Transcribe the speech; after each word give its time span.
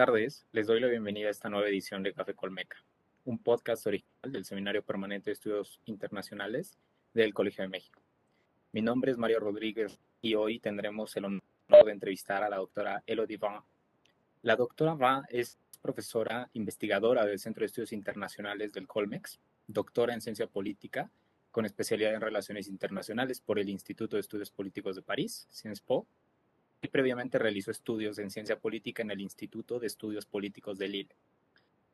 Tardes, 0.00 0.46
les 0.52 0.66
doy 0.66 0.80
la 0.80 0.86
bienvenida 0.86 1.28
a 1.28 1.30
esta 1.30 1.50
nueva 1.50 1.68
edición 1.68 2.02
de 2.02 2.14
Café 2.14 2.32
Colmeca, 2.32 2.82
un 3.26 3.38
podcast 3.38 3.86
original 3.86 4.32
del 4.32 4.46
Seminario 4.46 4.82
Permanente 4.82 5.28
de 5.28 5.34
Estudios 5.34 5.78
Internacionales 5.84 6.78
del 7.12 7.34
Colegio 7.34 7.64
de 7.64 7.68
México. 7.68 8.00
Mi 8.72 8.80
nombre 8.80 9.12
es 9.12 9.18
Mario 9.18 9.40
Rodríguez 9.40 9.98
y 10.22 10.36
hoy 10.36 10.58
tendremos 10.58 11.14
el 11.18 11.26
honor 11.26 11.42
de 11.84 11.92
entrevistar 11.92 12.42
a 12.42 12.48
la 12.48 12.56
doctora 12.56 13.02
Elodie 13.06 13.36
Van. 13.36 13.60
La 14.40 14.56
doctora 14.56 14.94
Van 14.94 15.24
es 15.28 15.58
profesora 15.82 16.48
investigadora 16.54 17.26
del 17.26 17.38
Centro 17.38 17.60
de 17.60 17.66
Estudios 17.66 17.92
Internacionales 17.92 18.72
del 18.72 18.86
Colmex, 18.86 19.38
doctora 19.66 20.14
en 20.14 20.22
Ciencia 20.22 20.46
Política, 20.46 21.10
con 21.50 21.66
especialidad 21.66 22.14
en 22.14 22.22
Relaciones 22.22 22.68
Internacionales 22.68 23.42
por 23.42 23.58
el 23.58 23.68
Instituto 23.68 24.16
de 24.16 24.20
Estudios 24.20 24.50
Políticos 24.50 24.96
de 24.96 25.02
París, 25.02 25.46
Sciences 25.50 25.82
Po, 25.82 26.06
y 26.82 26.88
previamente 26.88 27.38
realizó 27.38 27.70
estudios 27.70 28.18
en 28.18 28.30
ciencia 28.30 28.58
política 28.58 29.02
en 29.02 29.10
el 29.10 29.20
Instituto 29.20 29.78
de 29.78 29.86
Estudios 29.86 30.26
Políticos 30.26 30.78
de 30.78 30.88
Lille. 30.88 31.16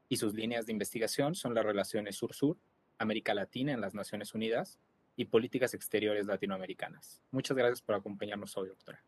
Y 0.08 0.16
sus 0.16 0.34
líneas 0.34 0.66
de 0.66 0.72
investigación 0.72 1.34
son 1.34 1.54
las 1.54 1.64
relaciones 1.64 2.16
sur-sur, 2.16 2.56
América 2.98 3.34
Latina 3.34 3.72
en 3.72 3.80
las 3.80 3.94
Naciones 3.94 4.34
Unidas 4.34 4.78
y 5.16 5.24
políticas 5.24 5.74
exteriores 5.74 6.26
latinoamericanas. 6.26 7.22
Muchas 7.30 7.56
gracias 7.56 7.82
por 7.82 7.96
acompañarnos 7.96 8.56
hoy, 8.56 8.68
doctora. 8.68 9.02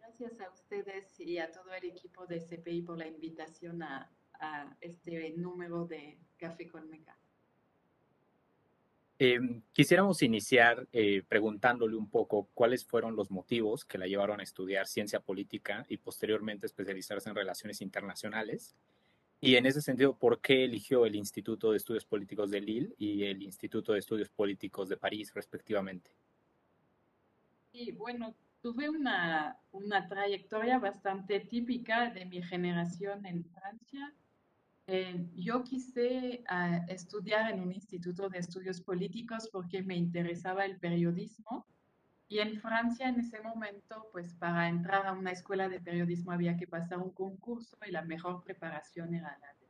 Gracias 0.00 0.40
a 0.40 0.50
ustedes 0.50 1.20
y 1.20 1.38
a 1.38 1.52
todo 1.52 1.72
el 1.72 1.84
equipo 1.84 2.26
de 2.26 2.40
CPI 2.40 2.82
por 2.82 2.98
la 2.98 3.06
invitación 3.06 3.82
a, 3.82 4.10
a 4.40 4.76
este 4.80 5.30
número 5.36 5.86
de 5.86 6.18
Café 6.36 6.66
con 6.68 6.90
Meca. 6.90 7.16
Em, 9.20 9.62
quisiéramos 9.72 10.22
iniciar 10.22 10.86
eh, 10.92 11.24
preguntándole 11.28 11.96
un 11.96 12.08
poco 12.08 12.48
cuáles 12.54 12.84
fueron 12.84 13.16
los 13.16 13.32
motivos 13.32 13.84
que 13.84 13.98
la 13.98 14.06
llevaron 14.06 14.38
a 14.38 14.44
estudiar 14.44 14.86
ciencia 14.86 15.18
política 15.18 15.84
y 15.88 15.96
posteriormente 15.96 16.66
especializarse 16.66 17.28
en 17.28 17.34
relaciones 17.34 17.80
internacionales. 17.80 18.76
Y 19.40 19.56
en 19.56 19.66
ese 19.66 19.82
sentido, 19.82 20.16
¿por 20.16 20.40
qué 20.40 20.64
eligió 20.64 21.04
el 21.04 21.16
Instituto 21.16 21.72
de 21.72 21.78
Estudios 21.78 22.04
Políticos 22.04 22.52
de 22.52 22.60
Lille 22.60 22.94
y 22.96 23.24
el 23.24 23.42
Instituto 23.42 23.92
de 23.92 23.98
Estudios 23.98 24.28
Políticos 24.28 24.88
de 24.88 24.96
París, 24.96 25.32
respectivamente? 25.34 26.10
Sí, 27.72 27.90
bueno, 27.90 28.36
tuve 28.62 28.88
una, 28.88 29.58
una 29.72 30.08
trayectoria 30.08 30.78
bastante 30.78 31.40
típica 31.40 32.10
de 32.10 32.24
mi 32.24 32.40
generación 32.40 33.26
en 33.26 33.44
Francia 33.44 34.14
eh, 34.90 35.28
yo 35.36 35.62
quise 35.64 36.42
ah, 36.48 36.80
estudiar 36.88 37.52
en 37.52 37.60
un 37.60 37.72
instituto 37.74 38.30
de 38.30 38.38
estudios 38.38 38.80
políticos 38.80 39.46
porque 39.52 39.82
me 39.82 39.94
interesaba 39.94 40.64
el 40.64 40.78
periodismo. 40.78 41.66
Y 42.26 42.38
en 42.38 42.58
Francia 42.58 43.06
en 43.06 43.20
ese 43.20 43.40
momento, 43.42 44.08
pues 44.12 44.34
para 44.34 44.66
entrar 44.66 45.06
a 45.06 45.12
una 45.12 45.30
escuela 45.30 45.68
de 45.68 45.80
periodismo 45.80 46.32
había 46.32 46.56
que 46.56 46.66
pasar 46.66 47.00
un 47.00 47.10
concurso 47.10 47.76
y 47.86 47.90
la 47.90 48.00
mejor 48.00 48.42
preparación 48.42 49.14
era 49.14 49.36
la 49.42 49.48
de 49.60 49.68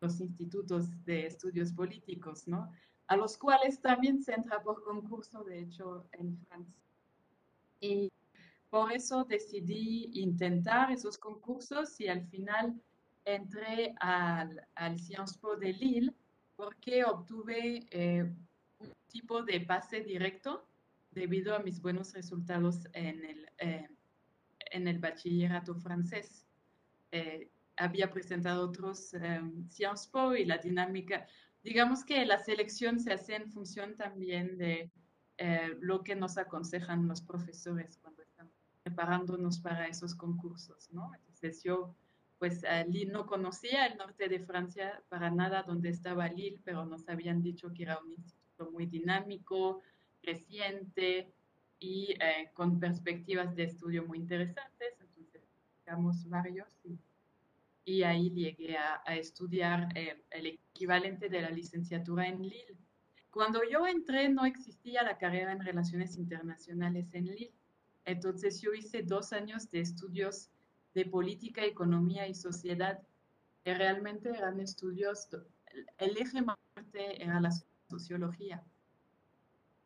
los 0.00 0.20
institutos 0.20 1.04
de 1.04 1.26
estudios 1.26 1.72
políticos, 1.72 2.48
¿no? 2.48 2.72
A 3.06 3.16
los 3.16 3.38
cuales 3.38 3.80
también 3.80 4.20
se 4.20 4.34
entra 4.34 4.62
por 4.62 4.82
concurso, 4.82 5.44
de 5.44 5.60
hecho, 5.60 6.08
en 6.12 6.36
Francia. 6.48 6.82
Y 7.78 8.10
por 8.68 8.92
eso 8.92 9.24
decidí 9.24 10.10
intentar 10.14 10.90
esos 10.90 11.18
concursos 11.18 12.00
y 12.00 12.08
al 12.08 12.26
final 12.26 12.80
entré 13.24 13.94
al, 14.00 14.66
al 14.74 14.98
Sciences 14.98 15.38
Po 15.38 15.56
de 15.56 15.72
Lille 15.72 16.14
porque 16.56 17.04
obtuve 17.04 17.86
eh, 17.90 18.30
un 18.78 18.92
tipo 19.08 19.42
de 19.42 19.60
pase 19.62 20.02
directo 20.02 20.68
debido 21.10 21.54
a 21.54 21.60
mis 21.60 21.80
buenos 21.80 22.12
resultados 22.12 22.86
en 22.92 23.24
el, 23.24 23.48
eh, 23.58 23.88
en 24.70 24.86
el 24.86 24.98
bachillerato 24.98 25.74
francés. 25.74 26.46
Eh, 27.12 27.50
había 27.76 28.10
presentado 28.10 28.68
otros 28.68 29.14
Sciences 29.70 30.06
Po 30.08 30.34
y 30.34 30.44
la 30.44 30.58
dinámica, 30.58 31.26
digamos 31.62 32.04
que 32.04 32.26
la 32.26 32.38
selección 32.38 33.00
se 33.00 33.14
hace 33.14 33.36
en 33.36 33.50
función 33.50 33.96
también 33.96 34.58
de 34.58 34.90
lo 35.80 36.04
que 36.04 36.14
nos 36.14 36.36
aconsejan 36.36 37.08
los 37.08 37.22
profesores 37.22 37.96
cuando 37.96 38.20
estamos 38.20 38.52
preparándonos 38.82 39.58
para 39.58 39.86
esos 39.86 40.14
concursos, 40.14 40.90
¿no? 40.92 41.10
Entonces 41.14 41.62
yo 41.62 41.96
pues 42.40 42.62
Lille 42.88 43.12
no 43.12 43.26
conocía 43.26 43.84
el 43.84 43.98
norte 43.98 44.26
de 44.26 44.40
Francia 44.40 45.02
para 45.10 45.30
nada 45.30 45.62
donde 45.62 45.90
estaba 45.90 46.26
Lille, 46.26 46.58
pero 46.64 46.86
nos 46.86 47.06
habían 47.06 47.42
dicho 47.42 47.70
que 47.74 47.82
era 47.82 47.98
un 47.98 48.12
instituto 48.12 48.70
muy 48.70 48.86
dinámico, 48.86 49.82
reciente 50.22 51.34
y 51.78 52.14
eh, 52.18 52.50
con 52.54 52.80
perspectivas 52.80 53.54
de 53.54 53.64
estudio 53.64 54.06
muy 54.06 54.16
interesantes. 54.16 54.94
Entonces, 55.00 55.42
buscamos 55.76 56.26
varios 56.30 56.80
y, 57.84 58.02
ahí 58.04 58.30
llegué 58.30 58.78
a, 58.78 59.02
estudiar 59.16 59.88
eh, 59.94 60.22
el 60.30 60.46
equivalente 60.46 61.28
de 61.28 61.42
la 61.42 61.50
licenciatura 61.50 62.26
en 62.26 62.40
Lille. 62.40 62.78
Cuando 63.30 63.60
yo 63.70 63.86
entré 63.86 64.30
no 64.30 64.46
existía 64.46 65.02
la 65.02 65.18
carrera 65.18 65.52
en 65.52 65.60
relaciones 65.60 66.16
internacionales 66.16 67.12
en 67.12 67.26
Lille. 67.26 67.52
Entonces 68.06 68.62
yo 68.62 68.72
hice 68.72 69.02
dos 69.02 69.34
años 69.34 69.70
de 69.70 69.80
estudios 69.80 70.48
de 70.94 71.06
política, 71.06 71.64
economía 71.64 72.26
y 72.26 72.34
sociedad, 72.34 73.00
que 73.64 73.74
realmente 73.74 74.30
eran 74.30 74.60
estudios, 74.60 75.28
el 75.98 76.16
eje 76.16 76.42
más 76.42 76.56
fuerte 76.74 77.22
era 77.22 77.40
la 77.40 77.50
sociología. 77.88 78.62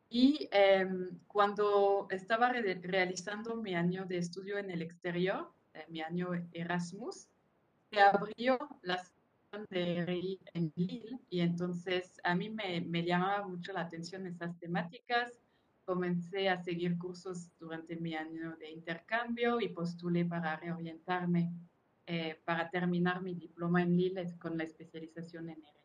Y 0.09 0.47
em, 0.51 1.19
cuando 1.27 2.07
estaba 2.09 2.51
realizando 2.51 3.55
mi 3.55 3.75
año 3.75 4.05
de 4.05 4.17
estudio 4.17 4.57
en 4.57 4.71
el 4.71 4.81
exterior, 4.81 5.51
eh, 5.73 5.85
mi 5.89 6.01
año 6.01 6.29
Erasmus, 6.53 7.27
se 7.89 7.99
abrió 7.99 8.57
la 8.81 8.97
sección 8.97 9.65
de 9.69 10.05
RI 10.05 10.39
en 10.53 10.71
Lille 10.75 11.19
y 11.29 11.41
entonces 11.41 12.19
a 12.23 12.35
mí 12.35 12.49
me, 12.49 12.81
me 12.81 13.03
llamaba 13.03 13.47
mucho 13.47 13.73
la 13.73 13.81
atención 13.81 14.25
esas 14.25 14.57
temáticas 14.59 15.44
comencé 15.85 16.49
a 16.49 16.57
seguir 16.57 16.97
cursos 16.97 17.51
durante 17.59 17.95
mi 17.95 18.15
año 18.15 18.55
de 18.57 18.71
intercambio 18.71 19.61
y 19.61 19.69
postulé 19.69 20.25
para 20.25 20.55
reorientarme 20.57 21.51
eh, 22.07 22.39
para 22.45 22.69
terminar 22.69 23.21
mi 23.21 23.33
diploma 23.33 23.81
en 23.81 23.97
Lille 23.97 24.37
con 24.37 24.57
la 24.57 24.63
especialización 24.63 25.49
en 25.49 25.63
R. 25.63 25.79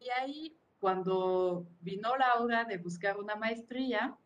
Y 0.00 0.08
ahí, 0.08 0.56
cuando 0.80 1.66
vino 1.80 2.16
la 2.16 2.34
hora 2.40 2.64
de 2.64 2.78
buscar 2.78 3.18
una 3.18 3.36
maestría, 3.36 4.16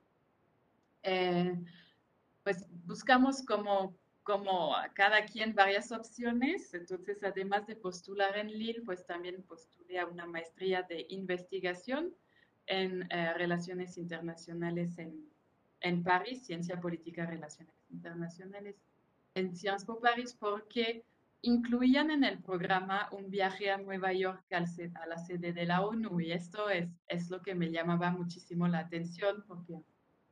eh, 1.02 1.58
pues 2.44 2.66
buscamos 2.84 3.42
como, 3.42 3.96
como 4.22 4.76
cada 4.94 5.24
quien 5.24 5.56
varias 5.56 5.90
opciones. 5.90 6.72
Entonces, 6.72 7.22
además 7.24 7.66
de 7.66 7.74
postular 7.74 8.36
en 8.36 8.52
Lille, 8.52 8.82
pues 8.82 9.04
también 9.06 9.42
postulé 9.42 9.98
a 9.98 10.06
una 10.06 10.26
maestría 10.26 10.82
de 10.82 11.06
investigación 11.10 12.14
en 12.66 13.06
eh, 13.10 13.32
Relaciones 13.34 13.96
Internacionales 13.98 14.98
en, 14.98 15.28
en, 15.80 16.02
París, 16.02 16.44
Ciencia 16.44 16.80
Política, 16.80 17.26
Relaciones 17.26 17.74
Internacionales 17.90 18.76
en 19.34 19.54
Sciences 19.54 19.86
Po 19.86 20.00
París, 20.00 20.36
porque 20.38 21.04
incluían 21.42 22.10
en 22.10 22.24
el 22.24 22.42
programa 22.42 23.08
un 23.12 23.30
viaje 23.30 23.70
a 23.70 23.78
Nueva 23.78 24.12
York 24.12 24.44
a 24.50 25.06
la 25.06 25.18
sede 25.18 25.52
de 25.52 25.66
la 25.66 25.82
ONU 25.82 26.20
y 26.20 26.32
esto 26.32 26.68
es, 26.70 26.88
es 27.06 27.30
lo 27.30 27.42
que 27.42 27.54
me 27.54 27.70
llamaba 27.70 28.10
muchísimo 28.10 28.66
la 28.66 28.80
atención 28.80 29.44
porque 29.46 29.80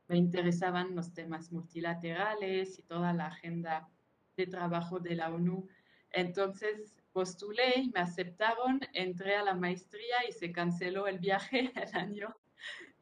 me 0.07 0.17
interesaban 0.17 0.95
los 0.95 1.13
temas 1.13 1.51
multilaterales 1.51 2.79
y 2.79 2.83
toda 2.83 3.13
la 3.13 3.27
agenda 3.27 3.87
de 4.35 4.47
trabajo 4.47 4.99
de 4.99 5.15
la 5.15 5.33
ONU. 5.33 5.67
Entonces, 6.11 7.01
postulé 7.15 7.79
y 7.79 7.91
me 7.91 8.01
aceptaron, 8.01 8.81
entré 8.91 9.37
a 9.37 9.43
la 9.43 9.53
maestría 9.53 10.27
y 10.27 10.33
se 10.33 10.51
canceló 10.51 11.07
el 11.07 11.17
viaje 11.17 11.71
el 11.75 11.95
año 11.95 12.35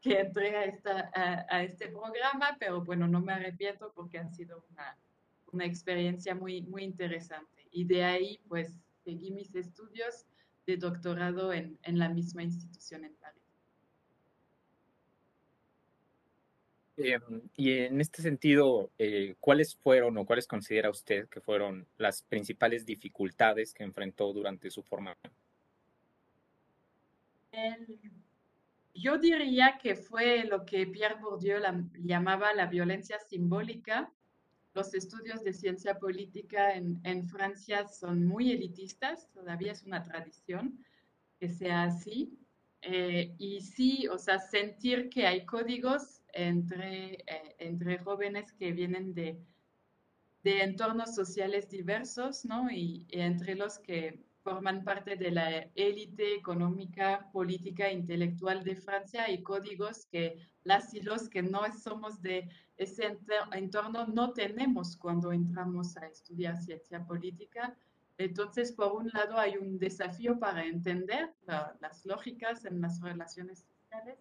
que 0.01 0.19
entré 0.19 0.56
a, 0.56 0.65
esta, 0.65 1.10
a, 1.50 1.63
este 1.63 1.88
programa, 1.88 2.56
pero 2.60 2.83
bueno, 2.83 3.07
no 3.07 3.21
me 3.21 3.33
arrepiento 3.33 3.92
porque 3.95 4.19
ha 4.19 4.27
sido 4.27 4.63
una, 4.69 4.95
una 5.51 5.65
experiencia 5.65 6.36
muy, 6.36 6.62
muy 6.62 6.83
interesante. 6.83 7.68
Y 7.71 7.86
de 7.86 8.04
ahí, 8.04 8.39
pues, 8.48 8.75
seguí 9.04 9.31
mis 9.31 9.56
estudios 9.56 10.27
de 10.68 10.77
doctorado 10.77 11.51
en, 11.51 11.80
en 11.81 11.98
la 11.98 12.09
misma 12.09 12.44
institución 12.44 13.06
en 13.06 13.16
París. 13.16 13.43
Em, 16.95 17.42
y 17.56 17.72
en 17.72 18.01
este 18.01 18.22
sentido, 18.22 18.92
eh, 19.00 19.36
¿cuáles 19.40 19.75
fueron 19.75 20.18
o 20.18 20.25
cuáles 20.25 20.45
considera 20.45 20.92
usted 20.92 21.28
que 21.28 21.42
fueron 21.42 21.88
las 21.98 22.22
principales 22.22 22.86
dificultades 22.86 23.74
que 23.74 23.84
enfrentó 23.84 24.31
durante 24.34 24.69
su 24.69 24.84
formación? 24.84 25.34
yo 28.95 29.19
diría 29.19 29.78
que 29.80 29.95
fue 29.95 30.44
lo 30.44 30.66
que 30.66 30.88
Pierre 30.88 31.19
Bourdieu 31.22 31.60
llamaba 32.00 32.51
la 32.54 32.66
violencia 32.66 33.19
simbólica. 33.19 34.12
Los 34.74 34.95
estudios 34.95 35.44
de 35.44 35.54
ciencia 35.54 36.00
política 36.00 36.74
en, 36.74 37.00
en 37.04 37.28
Francia 37.28 37.88
son 37.88 38.25
muy 38.25 38.51
elitistas, 38.51 39.30
todavía 39.34 39.72
es 39.72 39.84
una 39.84 40.01
tradición 40.01 40.84
que 41.40 41.48
sea 41.48 41.84
así. 41.84 42.40
Eh, 42.81 43.36
y 43.38 43.62
sí, 43.62 44.07
o 44.07 44.18
sea, 44.18 44.40
sentir 44.40 45.10
que 45.10 45.28
hay 45.28 45.45
códigos 45.45 46.22
entre, 46.33 47.13
eh, 47.13 47.56
entre 47.59 48.00
jóvenes 48.00 48.51
que 48.53 48.71
vienen 48.71 49.13
de 49.13 49.39
de 50.44 50.62
entornos 50.62 51.15
sociales 51.15 51.69
diversos, 51.69 52.45
¿no? 52.45 52.69
Y, 52.69 53.07
entre 53.12 53.56
los 53.56 53.80
que 53.80 54.21
forman 54.44 54.83
parte 54.83 55.15
de 55.15 55.31
la 55.31 55.50
élite 55.75 56.35
económica, 56.35 57.30
política 57.31 57.88
e 57.88 57.94
intelectual 57.94 58.63
de 58.63 58.75
Francia 58.75 59.31
y 59.31 59.41
códigos 59.41 60.06
que 60.07 60.38
las 60.65 60.94
y 60.94 61.01
los 61.01 61.30
que 61.30 61.41
no 61.41 61.62
somos 61.81 62.21
de 62.21 62.50
ese 62.75 63.18
entorno 63.53 64.06
no 64.07 64.33
tenemos 64.33 64.97
cuando 64.97 65.31
entramos 65.31 65.95
a 65.95 66.07
estudiar 66.07 66.57
ciencia 66.57 67.06
política. 67.06 67.77
Entonces, 68.18 68.74
por 68.74 68.91
un 68.91 69.09
lado, 69.13 69.38
hay 69.38 69.56
un 69.56 69.80
desafío 69.80 70.38
para 70.39 70.65
entender 70.65 71.33
las 71.80 72.06
lógicas 72.06 72.65
en 72.65 72.81
las 72.81 73.00
relaciones 73.00 73.59
sociales. 73.59 74.18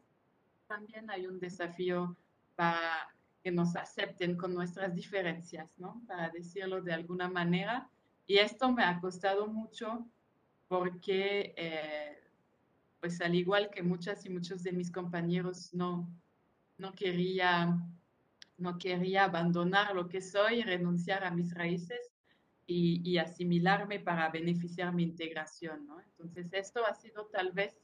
También 0.72 1.10
hay 1.10 1.26
un 1.26 1.38
desafío 1.38 2.16
para 2.56 3.14
que 3.42 3.50
nos 3.50 3.76
acepten 3.76 4.38
con 4.38 4.54
nuestras 4.54 4.94
diferencias, 4.94 5.78
¿no? 5.78 6.02
Para 6.06 6.30
decirlo 6.30 6.80
de 6.80 6.94
alguna 6.94 7.28
manera. 7.28 7.90
Y 8.26 8.38
esto 8.38 8.72
me 8.72 8.82
ha 8.82 8.98
costado 8.98 9.48
mucho 9.48 10.08
porque, 10.68 11.52
eh, 11.58 12.18
pues 13.00 13.20
al 13.20 13.34
igual 13.34 13.68
que 13.68 13.82
muchas 13.82 14.24
y 14.24 14.30
muchos 14.30 14.62
de 14.62 14.72
mis 14.72 14.90
compañeros, 14.90 15.74
no, 15.74 16.08
no, 16.78 16.92
quería, 16.92 17.78
no 18.56 18.78
quería 18.78 19.24
abandonar 19.24 19.94
lo 19.94 20.08
que 20.08 20.22
soy, 20.22 20.62
renunciar 20.62 21.22
a 21.22 21.30
mis 21.30 21.52
raíces 21.52 22.14
y, 22.66 23.02
y 23.04 23.18
asimilarme 23.18 24.00
para 24.00 24.30
beneficiar 24.30 24.94
mi 24.94 25.02
integración, 25.02 25.86
¿no? 25.86 26.00
Entonces, 26.00 26.50
esto 26.54 26.80
ha 26.86 26.94
sido 26.94 27.26
tal 27.26 27.52
vez 27.52 27.78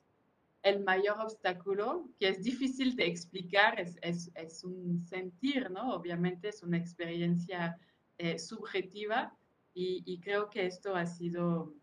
el 0.69 0.85
mayor 0.85 1.21
obstáculo, 1.21 2.09
que 2.19 2.29
es 2.29 2.43
difícil 2.43 2.97
de 2.97 3.07
explicar, 3.07 3.81
es, 3.81 3.99
es, 4.03 4.31
es 4.35 4.65
un 4.65 5.05
sentir, 5.07 5.71
¿no? 5.71 5.95
Obviamente 5.95 6.49
es 6.49 6.63
una 6.63 6.77
experiencia 6.77 7.79
eh, 8.19 8.39
subjetiva 8.39 9.37
y, 9.75 10.03
y, 10.07 10.19
creo 10.21 10.51
que 10.51 10.67
esto 10.67 10.97
ha 10.97 11.07
sido 11.07 11.65
un 11.65 11.81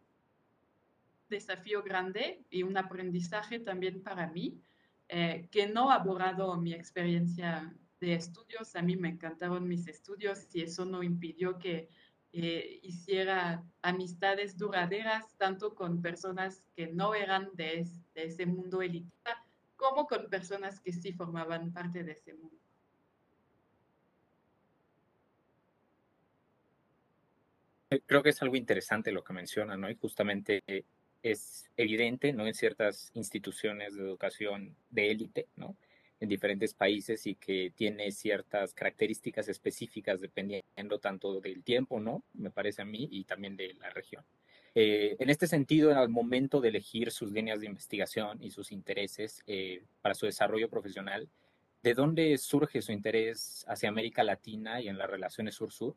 desafío 1.29 1.81
grande 1.81 2.43
y 2.49 2.63
un 2.63 2.77
aprendizaje 2.77 3.59
también 3.59 4.03
para 4.03 4.27
mí, 4.27 4.61
eh, 5.07 5.47
que 5.51 5.67
no 5.67 5.91
ha 5.91 5.99
borrado 5.99 6.57
mi 6.57 6.73
experiencia 6.73 7.73
de 7.99 8.15
estudios. 8.15 8.75
A 8.75 8.81
mí 8.81 8.95
me 8.95 9.09
encantaron 9.09 9.67
mis 9.67 9.87
estudios 9.87 10.47
y 10.53 10.61
eso 10.61 10.83
no 10.85 11.03
impidió 11.03 11.57
que 11.59 11.89
eh, 12.37 12.81
hiciera 12.83 13.63
amistades 13.81 14.57
duraderas 14.57 15.37
tanto 15.37 15.73
con 15.73 16.01
personas 16.01 16.65
que 16.75 16.87
no 16.87 17.15
eran 17.15 17.49
de, 17.53 17.87
ese 18.13 18.45
mundo 18.45 18.81
elitista 18.81 19.41
como 19.77 20.05
con 20.05 20.29
personas 20.29 20.81
que 20.81 20.91
sí 20.91 21.13
formaban 21.13 21.71
parte 21.71 22.03
de 22.03 22.11
ese 22.11 22.33
mundo. 22.33 22.57
Eh, 27.91 28.01
creo 28.05 28.21
que 28.21 28.31
es 28.31 28.41
algo 28.41 28.57
interesante 28.57 29.13
lo 29.13 29.23
que 29.23 29.31
menciona, 29.31 29.77
¿no? 29.77 29.89
Y 29.89 29.95
justamente 29.95 30.61
es 31.23 31.71
evidente, 31.77 32.33
¿no? 32.33 32.45
En 32.45 32.53
ciertas 32.53 33.11
instituciones 33.13 33.95
de 33.95 34.01
educación 34.01 34.75
de 34.89 35.11
élite, 35.11 35.47
¿no? 35.55 35.77
En 36.19 36.29
diferentes 36.29 36.73
países 36.73 37.25
y 37.27 37.35
que 37.35 37.71
tiene 37.75 38.12
ciertas 38.12 38.73
características 38.73 39.47
específicas 39.50 40.21
dependiendo 40.21 41.00
tanto 41.00 41.39
del 41.41 41.63
tiempo, 41.63 42.00
¿no? 42.00 42.23
Me 42.33 42.51
parece 42.51 42.81
a 42.81 42.85
mí, 42.85 43.07
y 43.12 43.25
también 43.25 43.57
de 43.57 43.73
la 43.75 43.89
región. 43.89 44.23
Eh, 44.73 45.15
en 45.19 45.29
este 45.29 45.47
sentido, 45.47 45.97
al 45.97 46.09
momento 46.09 46.59
de 46.62 46.69
elegir 46.69 47.12
sus 47.12 47.31
líneas 47.31 47.62
de 47.62 47.67
investigación 47.67 48.44
y 48.44 48.51
sus 48.51 48.71
intereses 48.71 49.41
eh, 49.47 49.83
para 50.01 50.15
su 50.15 50.25
desarrollo 50.25 50.69
profesional, 50.69 51.29
¿de 51.81 51.94
dónde 51.94 52.38
surge 52.38 52.81
su 52.81 52.91
interés 52.91 53.65
hacia 53.68 53.89
América 53.89 54.23
Latina 54.23 54.81
y 54.81 54.88
en 54.88 54.97
las 54.97 55.09
relaciones 55.09 55.56
sur-sur? 55.56 55.95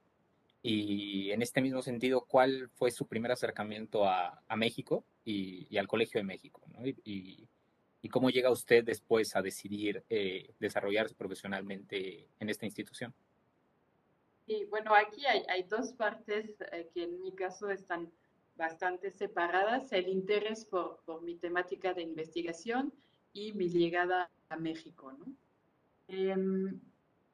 Y 0.62 1.31
en 1.31 1.43
este 1.43 1.61
mismo 1.61 1.82
sentido, 1.82 2.25
¿cuál 2.26 2.69
fue 2.71 2.91
su 2.91 3.06
primer 3.06 3.31
acercamiento 3.31 4.05
a, 4.05 4.43
a 4.47 4.56
México 4.56 5.05
y, 5.25 5.67
y, 5.71 5.79
al 5.79 5.87
Colegio 5.87 6.19
de 6.19 6.25
México? 6.25 6.62
¿no? 6.73 6.87
y, 6.87 6.97
y 7.05 7.49
cómo 8.09 8.31
llega 8.31 8.50
usted 8.50 8.85
después 8.85 9.35
a 9.35 9.43
decidir 9.43 10.05
eh, 10.09 10.55
desarrollarse 10.61 11.15
profesionalmente 11.15 12.29
en 12.39 12.49
esta 12.49 12.65
institución. 12.65 13.12
Y 14.47 14.65
bueno, 14.67 14.95
aquí 14.95 15.27
hay, 15.27 15.62
dos 15.65 15.93
partes 15.93 16.56
eh, 16.73 16.89
que 16.95 17.05
en 17.05 17.21
mi 17.21 17.33
caso 17.33 17.69
están 17.71 18.11
bastante 18.56 19.11
separadas, 19.11 19.93
el 19.93 20.09
interés 20.09 20.65
por, 20.65 21.00
por, 21.05 21.23
mi 21.23 21.37
temática 21.37 21.93
de 21.93 22.03
investigación 22.03 22.93
y 23.33 23.53
mi 23.53 23.69
llegada 23.69 24.31
a 24.49 24.56
México. 24.56 25.12
Em, 26.09 26.81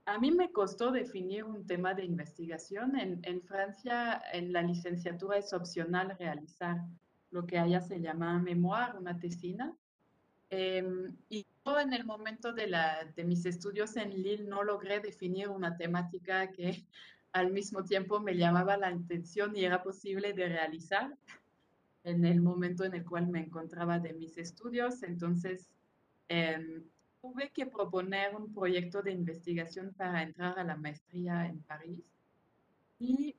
a 0.06 0.19
mí 0.19 0.32
me 0.32 0.50
costó 0.50 0.90
definir 0.90 1.44
un 1.44 1.66
tema 1.66 1.94
de 1.94 2.05
investigación. 2.05 2.99
En, 2.99 3.20
en, 3.22 3.40
Francia, 3.43 4.22
en 4.32 4.52
la 4.52 4.62
licenciatura 4.62 5.38
es 5.38 5.52
opcional 5.52 6.16
realizar 6.19 6.78
lo 7.31 7.46
que 7.46 7.58
allá 7.58 7.81
se 7.81 8.00
llama 8.00 8.38
memoir, 8.38 8.96
una 8.96 9.19
tesina. 9.19 9.75
Em, 10.50 11.17
y 11.29 11.46
yo 11.64 11.81
en 11.81 11.93
el 11.93 12.05
momento 12.05 12.52
de, 12.52 12.67
la, 12.67 13.05
de 13.17 13.25
mis 13.25 13.46
estudios 13.46 13.96
en 13.96 14.11
Lille 14.11 14.44
no 14.44 14.62
logré 14.62 15.00
definir 15.00 15.49
una 15.49 15.76
temática 15.76 16.50
que 16.52 16.85
al 17.32 17.52
mismo 17.52 17.85
tiempo 17.85 18.20
me 18.20 18.37
llamaba 18.37 18.76
la 18.76 18.88
atención 18.88 19.56
y 19.56 19.64
era 19.64 19.82
posible 19.82 20.32
de 20.32 20.49
realizar 20.49 21.17
en 22.05 22.25
el 22.25 22.41
momento 22.41 22.85
en 22.85 22.94
el 22.94 23.05
cual 23.05 23.26
me 23.26 23.41
encontraba 23.41 23.99
de 23.99 24.12
mis 24.12 24.37
estudios. 24.37 25.02
Entonces, 25.02 25.69
em, 26.29 26.85
tuve 27.20 27.50
que 27.50 27.67
proponer 27.67 28.37
un 28.37 28.52
proyecto 28.52 29.02
de 29.02 29.12
investigación 29.12 29.94
para 29.94 30.23
entrar 30.23 30.58
a 30.58 30.64
la 30.64 30.76
maestría 30.76 31.47
en 31.47 31.61
París. 31.62 32.05
Y 32.99 33.35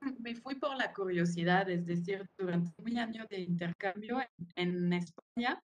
me 0.18 0.34
fui 0.34 0.56
por 0.56 0.76
la 0.76 0.92
curiosidad, 0.92 1.70
es 1.70 1.86
decir, 1.86 2.28
durante 2.36 2.82
mi 2.82 2.98
año 2.98 3.24
de 3.30 3.40
intercambio 3.40 4.20
en, 4.56 4.84
en 4.84 4.92
España, 4.92 5.62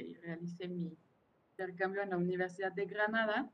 y 0.00 0.14
realicé 0.14 0.68
mi 0.68 0.96
intercambio 1.52 2.02
en 2.02 2.10
la 2.10 2.16
Universidad 2.16 2.72
de 2.72 2.86
Granada, 2.86 3.50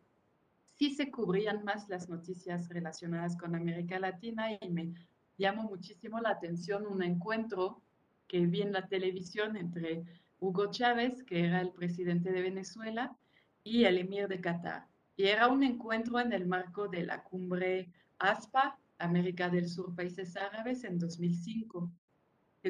sí 0.77 0.95
se 0.95 1.11
cubrían 1.11 1.65
más 1.65 1.89
las 1.89 2.09
noticias 2.09 2.69
relacionadas 2.69 3.37
con 3.37 3.55
América 3.55 3.99
Latina 3.99 4.53
y 4.53 4.69
me 4.69 4.95
llamó 5.39 5.65
muchísimo 5.65 6.21
la 6.21 6.31
atención 6.31 6.87
un 6.87 7.03
encuentro 7.03 7.83
que 8.29 8.47
vi 8.47 8.63
en 8.63 8.73
la 8.73 8.87
televisión 8.87 9.57
entre 9.57 10.05
Hugo 10.39 10.71
Chávez, 10.71 11.23
que 11.25 11.45
era 11.45 11.61
el 11.61 11.73
presidente 11.73 12.31
de 12.31 12.43
Venezuela, 12.43 13.17
y 13.65 13.85
el 13.85 13.99
emir 13.99 14.29
de 14.29 14.41
Qatar. 14.41 14.87
Y 15.17 15.25
era 15.25 15.49
un 15.49 15.63
encuentro 15.63 16.21
en 16.21 16.33
el 16.33 16.47
marco 16.47 16.89
de 16.89 17.05
la 17.05 17.23
cumbre 17.23 17.89
ASPA, 18.19 18.79
América 18.99 19.49
del 19.49 19.69
Sur, 19.69 19.95
Países 19.95 20.37
Árabes, 20.37 20.85
en 20.85 20.99
2005, 20.99 21.91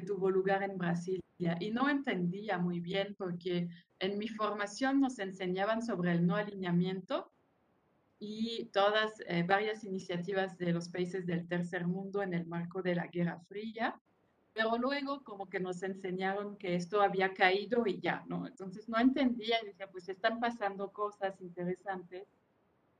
tuvo 0.00 0.30
lugar 0.30 0.62
en 0.62 0.78
Brasil 0.78 1.22
y 1.38 1.70
no 1.70 1.88
entendía 1.88 2.58
muy 2.58 2.80
bien 2.80 3.14
porque 3.18 3.68
en 3.98 4.18
mi 4.18 4.28
formación 4.28 5.00
nos 5.00 5.18
enseñaban 5.18 5.82
sobre 5.82 6.12
el 6.12 6.26
no 6.26 6.36
alineamiento 6.36 7.30
y 8.18 8.66
todas, 8.72 9.12
eh, 9.26 9.42
varias 9.42 9.84
iniciativas 9.84 10.56
de 10.56 10.72
los 10.72 10.88
países 10.88 11.26
del 11.26 11.46
tercer 11.46 11.86
mundo 11.86 12.22
en 12.22 12.32
el 12.32 12.46
marco 12.46 12.80
de 12.80 12.94
la 12.94 13.08
Guerra 13.08 13.38
Fría, 13.48 14.00
pero 14.54 14.78
luego 14.78 15.22
como 15.22 15.50
que 15.50 15.60
nos 15.60 15.82
enseñaron 15.82 16.56
que 16.56 16.76
esto 16.76 17.02
había 17.02 17.34
caído 17.34 17.86
y 17.86 18.00
ya, 18.00 18.24
¿no? 18.26 18.46
Entonces 18.46 18.88
no 18.88 18.98
entendía 18.98 19.56
y 19.62 19.66
decía, 19.66 19.90
pues 19.90 20.08
están 20.08 20.40
pasando 20.40 20.90
cosas 20.92 21.38
interesantes. 21.42 22.26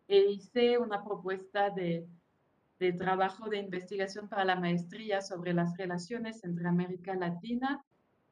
E 0.06 0.18
hice 0.18 0.76
una 0.76 1.02
propuesta 1.02 1.70
de 1.70 2.06
de 2.78 2.92
trabajo 2.92 3.48
de 3.48 3.58
investigación 3.58 4.28
para 4.28 4.44
la 4.44 4.56
maestría 4.56 5.22
sobre 5.22 5.54
las 5.54 5.76
relaciones 5.76 6.44
entre 6.44 6.68
América 6.68 7.14
Latina 7.14 7.84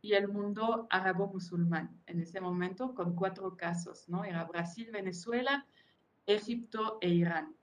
y 0.02 0.12
el 0.12 0.28
mundo 0.28 0.86
árabe-musulmán 0.90 1.98
en 2.06 2.20
ese 2.20 2.40
momento 2.40 2.94
con 2.94 3.14
cuatro 3.14 3.56
casos, 3.56 4.06
¿no? 4.08 4.24
Era 4.24 4.44
Brasil, 4.44 4.90
Venezuela, 4.92 5.66
Egipto 6.26 6.98
e 7.00 7.08
Irán. 7.08 7.54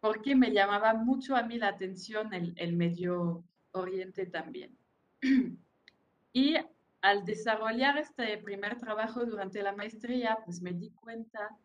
Porque 0.00 0.34
me 0.34 0.52
llamaba 0.52 0.94
mucho 0.94 1.36
a 1.36 1.42
mí 1.42 1.58
la 1.58 1.68
atención 1.68 2.34
el, 2.34 2.54
el 2.56 2.76
Medio 2.76 3.44
Oriente 3.70 4.26
también. 4.26 4.76
y 6.32 6.56
al 7.02 7.24
desarrollar 7.24 7.98
este 7.98 8.36
primer 8.38 8.76
trabajo 8.78 9.24
durante 9.24 9.62
la 9.62 9.72
maestría, 9.72 10.38
pues 10.44 10.60
me 10.60 10.72
di 10.72 10.90
cuenta 10.90 11.56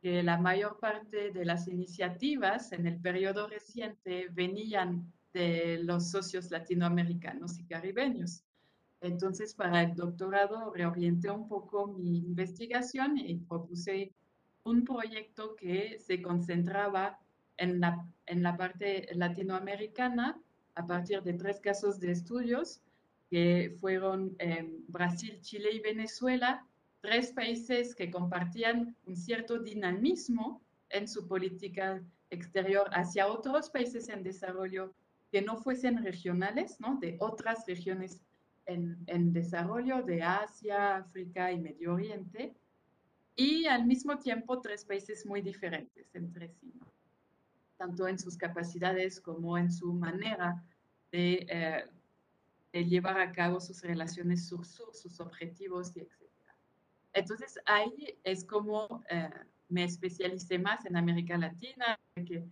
que 0.00 0.22
la 0.22 0.38
mayor 0.38 0.78
parte 0.78 1.30
de 1.32 1.44
las 1.44 1.68
iniciativas 1.68 2.72
en 2.72 2.86
el 2.86 3.00
periodo 3.00 3.46
reciente 3.48 4.28
venían 4.30 5.12
de 5.32 5.78
los 5.82 6.10
socios 6.10 6.50
latinoamericanos 6.50 7.58
y 7.58 7.64
caribeños. 7.64 8.42
Entonces, 9.00 9.54
para 9.54 9.82
el 9.82 9.94
doctorado 9.94 10.72
reorienté 10.72 11.30
un 11.30 11.48
poco 11.48 11.86
mi 11.86 12.18
investigación 12.18 13.18
y 13.18 13.36
propuse 13.36 14.12
un 14.64 14.84
proyecto 14.84 15.54
que 15.54 15.98
se 15.98 16.22
concentraba 16.22 17.18
en 17.56 17.80
la, 17.80 18.04
en 18.26 18.42
la 18.42 18.56
parte 18.56 19.08
latinoamericana 19.14 20.40
a 20.74 20.86
partir 20.86 21.22
de 21.22 21.34
tres 21.34 21.60
casos 21.60 22.00
de 22.00 22.12
estudios 22.12 22.80
que 23.30 23.76
fueron 23.80 24.36
Brasil, 24.88 25.40
Chile 25.40 25.70
y 25.72 25.80
Venezuela, 25.80 26.66
tres 27.00 27.32
países 27.32 27.94
que 27.94 28.10
compartían 28.10 28.96
un 29.06 29.16
cierto 29.16 29.58
dinamismo 29.58 30.62
en 30.90 31.06
su 31.08 31.26
política 31.26 32.02
exterior 32.30 32.88
hacia 32.92 33.28
otros 33.28 33.70
países 33.70 34.08
en 34.08 34.22
desarrollo 34.22 34.94
que 35.30 35.42
no 35.42 35.56
fuesen 35.56 36.02
regionales, 36.02 36.80
¿no? 36.80 36.98
De 37.00 37.16
otras 37.20 37.66
regiones 37.66 38.20
en, 38.66 38.96
en 39.06 39.32
desarrollo, 39.32 40.02
de 40.02 40.22
Asia, 40.22 40.96
África 40.96 41.52
y 41.52 41.60
Medio 41.60 41.94
Oriente, 41.94 42.54
y 43.36 43.66
al 43.66 43.86
mismo 43.86 44.18
tiempo 44.18 44.60
tres 44.60 44.84
países 44.84 45.26
muy 45.26 45.42
diferentes 45.42 46.14
entre 46.14 46.48
sí, 46.48 46.72
¿no? 46.80 46.86
tanto 47.76 48.08
en 48.08 48.18
sus 48.18 48.36
capacidades 48.36 49.20
como 49.20 49.58
en 49.58 49.70
su 49.70 49.92
manera 49.92 50.64
de, 51.12 51.46
eh, 51.48 51.84
de 52.72 52.84
llevar 52.86 53.20
a 53.20 53.32
cabo 53.32 53.60
sus 53.60 53.82
relaciones 53.82 54.48
sur-sur, 54.48 54.94
sus 54.94 55.20
objetivos 55.20 55.94
y 55.96 56.00
etc. 56.00 56.25
Entonces 57.16 57.58
ahí 57.64 58.18
es 58.24 58.44
como 58.44 59.02
eh, 59.08 59.30
me 59.68 59.84
especialicé 59.84 60.58
más 60.58 60.84
en 60.86 60.96
América 60.96 61.36
Latina, 61.38 61.98
que 62.14 62.44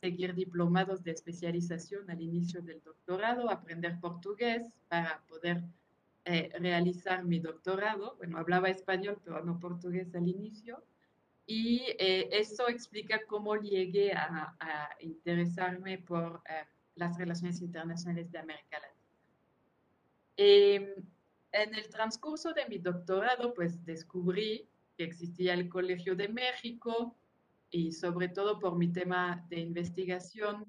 seguir 0.00 0.34
diplomados 0.34 1.02
de 1.02 1.12
especialización 1.12 2.10
al 2.10 2.20
inicio 2.20 2.62
del 2.62 2.82
doctorado, 2.82 3.50
aprender 3.50 3.98
portugués 4.00 4.76
para 4.88 5.22
poder 5.28 5.62
eh, 6.24 6.50
realizar 6.58 7.24
mi 7.24 7.38
doctorado. 7.40 8.16
Bueno, 8.16 8.38
hablaba 8.38 8.68
español, 8.68 9.18
pero 9.24 9.44
no 9.44 9.58
portugués 9.58 10.14
al 10.14 10.28
inicio. 10.28 10.82
Y 11.46 11.82
eh, 11.98 12.28
eso 12.32 12.68
explica 12.68 13.20
cómo 13.26 13.56
llegué 13.56 14.12
a, 14.12 14.54
a 14.60 14.90
interesarme 15.00 15.98
por 15.98 16.42
eh, 16.48 16.64
las 16.96 17.16
relaciones 17.16 17.62
internacionales 17.62 18.30
de 18.30 18.38
América 18.38 18.78
Latina. 18.78 18.98
En 21.58 21.74
el 21.74 21.88
transcurso 21.88 22.52
de 22.52 22.66
mi 22.66 22.78
doctorado, 22.78 23.52
pues 23.52 23.84
descubrí 23.84 24.68
que 24.96 25.02
existía 25.02 25.54
el 25.54 25.68
Colegio 25.68 26.14
de 26.14 26.28
México, 26.28 27.16
y 27.68 27.90
sobre 27.90 28.28
todo 28.28 28.60
por 28.60 28.76
mi 28.76 28.92
tema 28.92 29.44
de 29.50 29.58
investigación, 29.58 30.64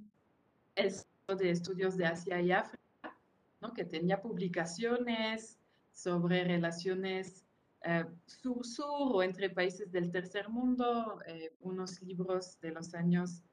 el 0.73 0.91
Centro 0.91 1.35
de 1.35 1.51
Estudios 1.51 1.95
de 1.95 2.07
Asia 2.07 2.41
y 2.41 2.51
África, 2.51 3.15
¿no? 3.61 3.71
que 3.71 3.85
tenía 3.85 4.19
publicaciones 4.19 5.59
sobre 5.93 6.43
relaciones 6.43 7.45
eh, 7.83 8.05
sur-sur 8.25 9.15
o 9.15 9.21
entre 9.21 9.51
países 9.51 9.91
del 9.91 10.09
tercer 10.09 10.49
mundo, 10.49 11.21
eh, 11.27 11.53
unos 11.59 12.01
libros 12.01 12.59
de 12.61 12.71
los 12.71 12.95
años 12.95 13.43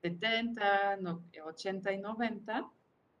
70, 0.00 0.96
no, 1.02 1.22
80 1.44 1.92
y 1.92 1.98
90, 1.98 2.70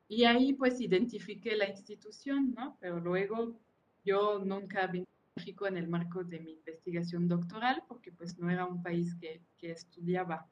y 0.08 0.24
ahí 0.24 0.54
pues 0.54 0.80
identifiqué 0.80 1.54
la 1.54 1.68
institución, 1.68 2.54
¿no? 2.54 2.78
Pero 2.80 2.98
luego 2.98 3.60
yo 4.04 4.38
nunca 4.38 4.86
vi 4.86 5.06
México 5.36 5.66
en 5.66 5.76
el 5.76 5.86
marco 5.86 6.24
de 6.24 6.40
mi 6.40 6.52
investigación 6.52 7.28
doctoral, 7.28 7.84
porque 7.86 8.10
pues 8.10 8.38
no 8.38 8.50
era 8.50 8.64
un 8.64 8.82
país 8.82 9.14
que, 9.14 9.42
que 9.58 9.70
estudiaba. 9.70 10.48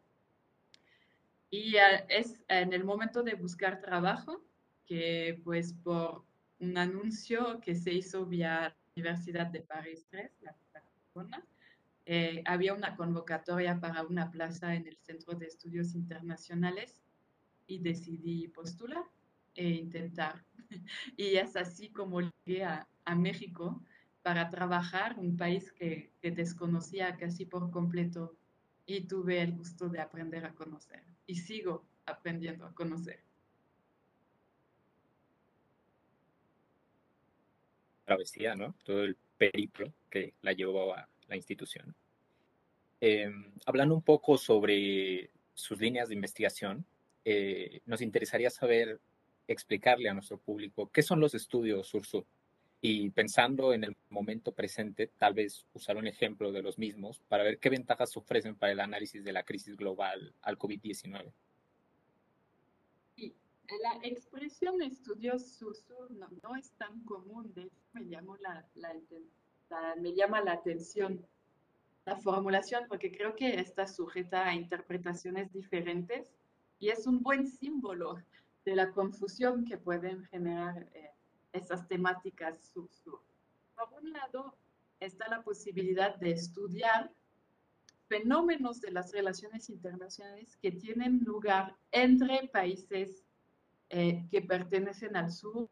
Y 1.50 1.76
uh, 1.76 2.04
es 2.08 2.44
en 2.48 2.74
el 2.74 2.84
momento 2.84 3.22
de 3.22 3.34
buscar 3.34 3.80
trabajo 3.80 4.44
que 4.84 5.40
pues 5.42 5.72
por 5.72 6.24
un 6.60 6.76
anuncio 6.76 7.60
que 7.60 7.74
se 7.74 7.92
hizo 7.92 8.26
vía 8.26 8.76
Universidad 8.94 9.46
de 9.46 9.60
París 9.60 10.06
3, 10.10 10.30
la 10.40 10.56
Barcelona, 10.72 11.44
eh, 12.04 12.42
había 12.46 12.72
una 12.72 12.94
convocatoria 12.94 13.80
para 13.80 14.04
una 14.04 14.30
plaza 14.30 14.74
en 14.74 14.86
el 14.86 14.96
Centro 14.98 15.34
de 15.34 15.46
Estudios 15.46 15.94
Internacionales 15.94 17.02
y 17.66 17.80
decidí 17.80 18.48
postular 18.48 19.04
e 19.56 19.68
intentar. 19.68 20.44
y 21.16 21.36
es 21.36 21.56
así 21.56 21.88
como 21.90 22.20
llegué 22.20 22.64
a, 22.64 22.86
a 23.04 23.14
México 23.14 23.82
para 24.22 24.50
trabajar, 24.50 25.18
un 25.18 25.36
país 25.36 25.72
que, 25.72 26.10
que, 26.20 26.30
desconocía 26.30 27.16
casi 27.16 27.46
por 27.46 27.70
completo 27.70 28.36
y 28.84 29.02
tuve 29.02 29.40
el 29.40 29.52
gusto 29.52 29.88
de 29.88 30.00
aprender 30.00 30.44
a 30.44 30.54
conocer 30.54 31.02
y 31.26 31.36
sigo 31.36 31.84
aprendiendo 32.06 32.66
a 32.66 32.74
conocer. 32.74 33.20
Travesía, 38.04 38.54
¿no? 38.54 38.74
Todo 38.84 39.04
el 39.04 39.16
periplo 39.36 39.92
que 40.10 40.34
la 40.42 40.52
llevó 40.52 40.94
a 40.94 41.08
la 41.28 41.36
institución. 41.36 41.94
Eh, 43.00 43.30
hablando 43.66 43.94
un 43.94 44.02
poco 44.02 44.38
sobre 44.38 45.30
sus 45.54 45.80
líneas 45.80 46.08
de 46.08 46.14
investigación, 46.14 46.86
eh, 47.24 47.80
nos 47.86 48.00
interesaría 48.00 48.50
saber, 48.50 49.00
explicarle 49.48 50.08
a 50.08 50.14
nuestro 50.14 50.38
público 50.38 50.90
qué 50.92 51.02
son 51.02 51.20
los 51.20 51.34
estudios 51.34 51.86
sur-sur 51.86 52.26
y 52.80 53.10
pensando 53.10 53.72
en 53.72 53.84
el 53.84 53.96
momento 54.10 54.52
presente, 54.52 55.08
tal 55.18 55.34
vez 55.34 55.66
usar 55.72 55.96
un 55.96 56.06
ejemplo 56.06 56.52
de 56.52 56.62
los 56.62 56.78
mismos 56.78 57.20
para 57.28 57.42
ver 57.42 57.58
qué 57.58 57.70
ventajas 57.70 58.16
ofrecen 58.16 58.54
para 58.54 58.72
el 58.72 58.80
análisis 58.80 59.24
de 59.24 59.32
la 59.32 59.42
crisis 59.42 59.76
global 59.76 60.34
al 60.42 60.58
COVID-19. 60.58 61.32
Sí, 63.16 63.34
la 63.82 63.98
expresión 64.06 64.82
estudios 64.82 65.46
sur-sur 65.54 66.10
no, 66.12 66.28
no, 66.42 66.54
es 66.56 66.70
tan 66.72 67.00
común, 67.04 67.52
de 67.54 67.62
hecho 67.62 67.82
me, 67.94 68.06
llamó 68.06 68.36
la, 68.36 68.64
la, 68.74 68.94
la, 69.70 69.96
me 69.96 70.14
llama 70.14 70.42
la 70.42 70.52
atención 70.52 71.26
la 72.04 72.16
formulación 72.16 72.84
porque 72.88 73.10
creo 73.10 73.34
que 73.34 73.58
está 73.58 73.88
sujeta 73.88 74.46
a 74.46 74.54
interpretaciones 74.54 75.52
diferentes 75.52 76.32
y 76.78 76.90
es 76.90 77.06
un 77.08 77.20
buen 77.20 77.48
símbolo 77.48 78.22
de 78.66 78.76
la 78.76 78.90
confusión 78.90 79.64
que 79.64 79.78
pueden 79.78 80.24
generar 80.24 80.88
eh, 80.92 81.10
esas 81.52 81.86
temáticas 81.88 82.58
sur-sur. 82.74 83.22
Por 83.76 84.02
un 84.02 84.12
lado, 84.12 84.54
está 85.00 85.28
la 85.28 85.42
posibilidad 85.42 86.16
de 86.16 86.32
estudiar 86.32 87.10
fenómenos 88.08 88.80
de 88.80 88.90
las 88.90 89.12
relaciones 89.12 89.70
internacionales 89.70 90.56
que 90.60 90.72
tienen 90.72 91.20
lugar 91.24 91.76
entre 91.92 92.48
países 92.48 93.24
eh, 93.88 94.26
que 94.30 94.42
pertenecen 94.42 95.16
al 95.16 95.30
sur 95.30 95.68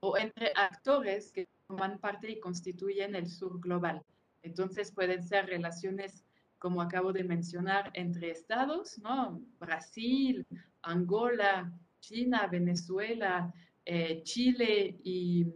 o 0.00 0.16
entre 0.16 0.52
actores 0.56 1.30
que 1.30 1.46
forman 1.66 1.98
parte 1.98 2.30
y 2.30 2.40
constituyen 2.40 3.14
el 3.14 3.28
sur 3.28 3.60
global. 3.60 4.02
Entonces 4.42 4.92
pueden 4.92 5.22
ser 5.22 5.46
relaciones, 5.46 6.24
como 6.58 6.80
acabo 6.80 7.12
de 7.12 7.24
mencionar, 7.24 7.90
entre 7.94 8.30
estados, 8.30 8.98
¿no? 8.98 9.40
Brasil, 9.58 10.46
Angola, 10.82 11.72
China, 12.00 12.46
Venezuela, 12.46 13.52
eh, 13.84 14.22
Chile 14.22 14.98
y, 15.02 15.46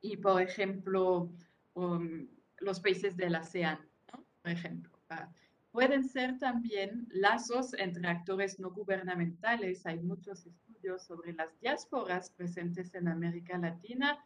y, 0.00 0.16
por 0.16 0.40
ejemplo, 0.40 1.32
um, 1.74 2.26
los 2.58 2.80
países 2.80 3.16
del 3.16 3.34
ASEAN, 3.34 3.78
¿no? 4.12 4.24
por 4.42 4.50
ejemplo. 4.50 4.96
Pueden 5.76 6.08
ser 6.08 6.38
también 6.38 7.06
lazos 7.10 7.74
entre 7.74 8.08
actores 8.08 8.58
no 8.58 8.70
gubernamentales. 8.70 9.84
Hay 9.84 9.98
muchos 10.00 10.46
estudios 10.46 11.02
sobre 11.02 11.34
las 11.34 11.50
diásporas 11.60 12.30
presentes 12.30 12.94
en 12.94 13.08
América 13.08 13.58
Latina 13.58 14.24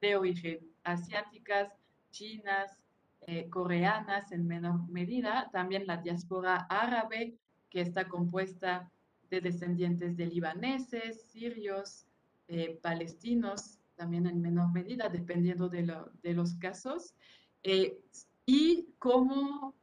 de 0.00 0.14
origen 0.14 0.60
asiáticas, 0.84 1.72
chinas, 2.12 2.78
eh, 3.26 3.48
coreanas 3.48 4.32
en 4.32 4.46
menor 4.46 4.88
medida. 4.88 5.50
También 5.52 5.86
la 5.86 5.98
diáspora 5.98 6.66
árabe, 6.68 7.36
que 7.70 7.80
está 7.80 8.08
compuesta 8.08 8.90
de 9.30 9.40
descendientes 9.40 10.16
de 10.16 10.26
libaneses, 10.26 11.22
sirios, 11.22 12.06
eh, 12.48 12.78
palestinos, 12.82 13.78
también 13.96 14.26
en 14.26 14.40
menor 14.40 14.72
medida, 14.72 15.08
dependiendo 15.08 15.68
de, 15.68 15.82
lo, 15.82 16.10
de 16.22 16.34
los 16.34 16.54
casos, 16.54 17.14
eh, 17.62 17.98
y 18.46 18.88
cómo 18.98 19.74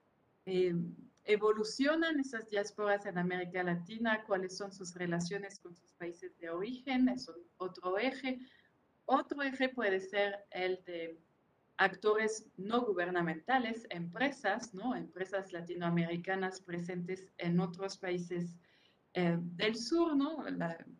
eh, 0.45 0.75
evolucionan 1.23 2.19
esas 2.19 2.49
diásporas 2.49 3.05
en 3.05 3.17
América 3.17 3.63
Latina, 3.63 4.23
cuáles 4.25 4.57
son 4.57 4.71
sus 4.71 4.93
relaciones 4.93 5.59
con 5.59 5.75
sus 5.75 5.93
países 5.93 6.37
de 6.37 6.49
origen, 6.49 7.09
es 7.09 7.31
otro 7.57 7.97
eje. 7.97 8.39
Otro 9.05 9.41
eje 9.41 9.69
puede 9.69 9.99
ser 9.99 10.45
el 10.51 10.83
de 10.85 11.19
actores 11.81 12.45
no 12.57 12.85
gubernamentales, 12.85 13.87
empresas, 13.89 14.71
¿no? 14.71 14.95
empresas 14.95 15.51
latinoamericanas 15.51 16.61
presentes 16.61 17.27
en 17.39 17.59
otros 17.59 17.97
países 17.97 18.55
eh, 19.15 19.37
del 19.39 19.75
sur, 19.75 20.15
¿no? 20.15 20.45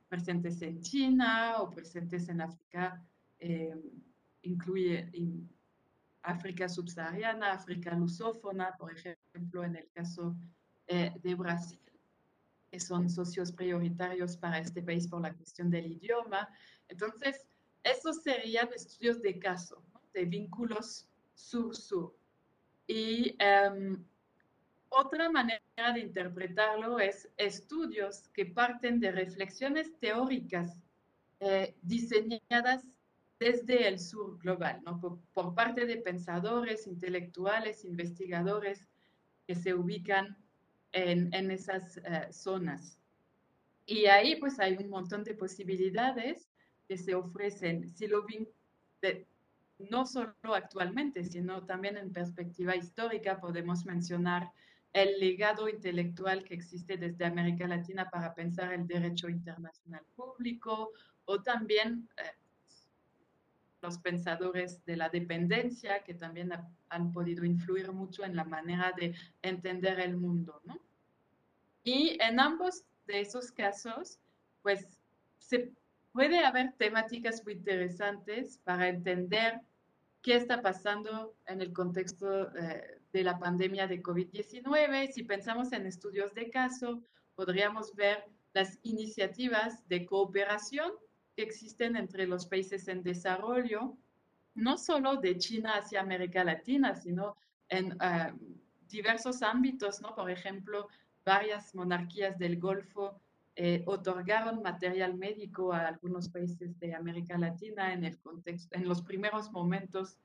Presentes 0.10 0.60
en 0.64 0.82
China 0.82 1.58
o 1.60 1.70
presentes 1.70 2.28
en 2.30 2.42
África, 2.42 3.00
eh, 3.40 3.76
incluye 4.42 5.08
in, 5.14 5.48
África 6.24 6.68
subsahariana, 6.68 7.54
África 7.54 7.96
lusófona, 7.96 8.76
por 8.78 8.92
ejemplo, 8.92 9.64
en 9.64 9.76
el 9.76 9.88
caso 9.92 10.36
eh, 10.88 11.12
de 11.22 11.36
Brasil, 11.36 11.80
que 12.72 12.80
son 12.80 13.08
socios 13.08 13.52
prioritarios 13.52 14.36
para 14.36 14.58
este 14.58 14.82
país 14.82 15.08
por 15.08 15.22
la 15.22 15.34
cuestión 15.34 15.70
del 15.70 15.92
idioma. 15.92 16.50
Entonces, 16.88 17.46
esos 17.84 18.24
serían 18.24 18.70
estudios 18.74 19.22
de 19.22 19.38
caso. 19.38 19.84
De 20.14 20.26
vínculos 20.26 21.08
sur-sur. 21.34 22.14
Y 22.88 23.36
um, 23.44 24.04
otra 24.90 25.30
manera 25.30 25.94
de 25.94 26.02
interpretarlo 26.02 27.00
es 27.00 27.30
estudios 27.38 28.30
que 28.34 28.46
parten 28.46 29.00
de 29.00 29.12
reflexiones 29.12 29.98
teóricas 30.00 30.78
eh, 31.40 31.76
diseñadas 31.82 32.84
desde 33.40 33.88
el 33.88 34.00
sur 34.00 34.38
global, 34.38 34.82
¿no? 34.86 35.00
por, 35.00 35.18
por, 35.34 35.56
parte 35.56 35.86
de 35.86 35.98
pensadores, 35.98 36.86
intelectuales, 36.86 37.86
investigadores 37.86 38.88
que 39.48 39.56
se 39.56 39.74
ubican 39.74 40.38
en, 40.92 41.34
en 41.34 41.50
esas 41.50 41.98
eh, 41.98 42.28
zonas. 42.32 43.00
Y 43.86 44.06
ahí 44.06 44.36
pues 44.36 44.60
hay 44.60 44.78
un 44.78 44.90
montón 44.90 45.24
de 45.24 45.34
posibilidades 45.34 46.48
que 46.88 46.98
se 46.98 47.16
ofrecen. 47.16 47.90
Si 47.90 48.08
lo 48.08 48.26
de, 49.02 49.26
no 49.90 50.06
solo 50.06 50.34
actualmente, 50.54 51.24
sino 51.24 51.66
también 51.66 51.98
en 51.98 52.12
perspectiva 52.12 52.76
histórica, 52.76 53.40
podemos 53.40 53.86
mencionar 53.86 54.52
el 54.94 55.20
legado 55.20 55.70
intelectual 55.70 56.44
que 56.44 56.54
existe 56.54 56.98
desde 56.98 57.26
América 57.26 57.68
Latina 57.68 58.10
para 58.10 58.34
pensar 58.34 58.74
el 58.74 58.88
derecho 58.88 59.30
internacional 59.30 60.04
público 60.16 60.92
o 61.26 61.42
también 61.42 62.10
eh, 62.18 62.24
los 63.82 63.98
pensadores 64.00 64.84
de 64.86 64.98
la 64.98 65.10
dependencia 65.10 66.04
que 66.04 66.14
también 66.14 66.52
han 66.90 67.12
podido 67.12 67.46
influir 67.46 67.92
mucho 67.92 68.24
en 68.24 68.36
la 68.36 68.44
manera 68.44 68.92
de 68.92 69.16
entender 69.42 70.00
el 70.00 70.18
mundo, 70.18 70.62
¿no? 70.66 70.80
Y 71.84 72.18
en 72.22 72.40
ambos 72.40 72.84
de 73.08 73.22
esos 73.22 73.52
casos, 73.52 74.20
pues 74.62 75.00
se 75.40 75.72
puede 76.12 76.46
haber 76.46 76.74
temáticas 76.74 77.44
muy 77.44 77.54
interesantes 77.54 78.60
para 78.64 78.90
entender 78.90 79.62
qué 80.22 80.36
está 80.36 80.62
pasando 80.62 81.36
en 81.48 81.62
el 81.62 81.74
contexto 81.74 82.56
eh, 82.56 83.00
de 83.12 83.24
la 83.24 83.40
pandemia 83.40 83.88
de 83.88 84.02
COVID-19. 84.02 85.12
Si 85.12 85.24
pensamos 85.24 85.74
en 85.74 85.86
estudios 85.86 86.34
de 86.34 86.50
caso, 86.50 87.02
podríamos 87.36 87.96
ver 87.96 88.26
las 88.54 88.80
iniciativas 88.84 89.88
de 89.88 90.06
cooperación 90.06 90.92
que 91.36 91.44
existen 91.44 91.96
entre 91.96 92.28
los 92.28 92.46
países 92.46 92.88
en 92.88 93.04
desarrollo, 93.04 93.98
no 94.54 94.78
solo 94.78 95.16
de 95.16 95.38
China 95.38 95.78
hacia 95.78 96.02
América 96.02 96.44
Latina, 96.44 96.96
sino 96.96 97.38
en 97.70 97.98
eh, 98.02 98.34
diversos 98.88 99.42
ámbitos, 99.42 100.02
¿no? 100.02 100.14
Por 100.14 100.30
ejemplo, 100.30 100.88
varias 101.24 101.74
monarquías 101.74 102.38
del 102.38 102.60
Golfo 102.60 103.22
eh, 103.56 103.84
otorgaron 103.86 104.62
material 104.62 105.16
médico 105.16 105.74
a 105.74 105.88
algunos 105.88 106.30
países 106.30 106.80
de 106.80 106.96
América 106.96 107.38
Latina 107.38 107.94
en, 107.94 108.06
el 108.06 108.18
contexto, 108.20 108.76
en 108.76 108.88
los 108.88 109.02
primeros 109.02 109.52
momentos 109.52 110.18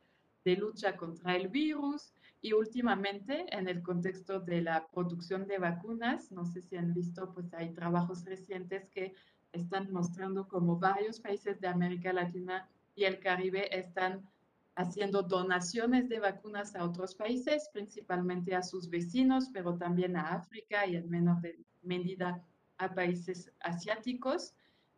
de 0.45 0.57
lucha 0.57 0.97
contra 0.97 1.35
el 1.35 1.49
virus 1.49 2.15
y 2.41 2.53
últimamente 2.53 3.47
en 3.51 3.69
el 3.69 3.83
contexto 3.83 4.39
de 4.39 4.63
la 4.63 4.87
producción 4.87 5.49
de 5.49 5.59
vacunas. 5.59 6.31
No 6.31 6.45
sé 6.45 6.63
si 6.63 6.77
han 6.77 6.95
visto, 6.95 7.33
pues 7.35 7.53
hay 7.53 7.73
trabajos 7.73 8.25
recientes 8.25 8.89
que 8.91 9.13
están 9.53 9.91
mostrando 9.91 10.47
como 10.47 10.79
varios 10.79 11.19
países 11.19 11.61
de 11.61 11.67
América 11.67 12.13
Latina 12.13 12.69
y 12.95 13.05
el 13.05 13.19
Caribe 13.19 13.77
están 13.77 14.25
haciendo 14.77 15.23
donaciones 15.23 16.09
de 16.09 16.21
vacunas 16.21 16.77
a 16.77 16.85
otros 16.85 17.15
países, 17.17 17.69
principalmente 17.73 18.55
a 18.55 18.63
sus 18.63 18.89
vecinos, 18.89 19.51
pero 19.53 19.77
también 19.77 20.17
a 20.17 20.35
África 20.35 20.87
y 20.87 20.97
en 20.97 21.11
menor 21.11 21.39
medida 21.83 22.45
a 22.79 22.95
países 22.95 23.53
asiáticos. 23.61 24.55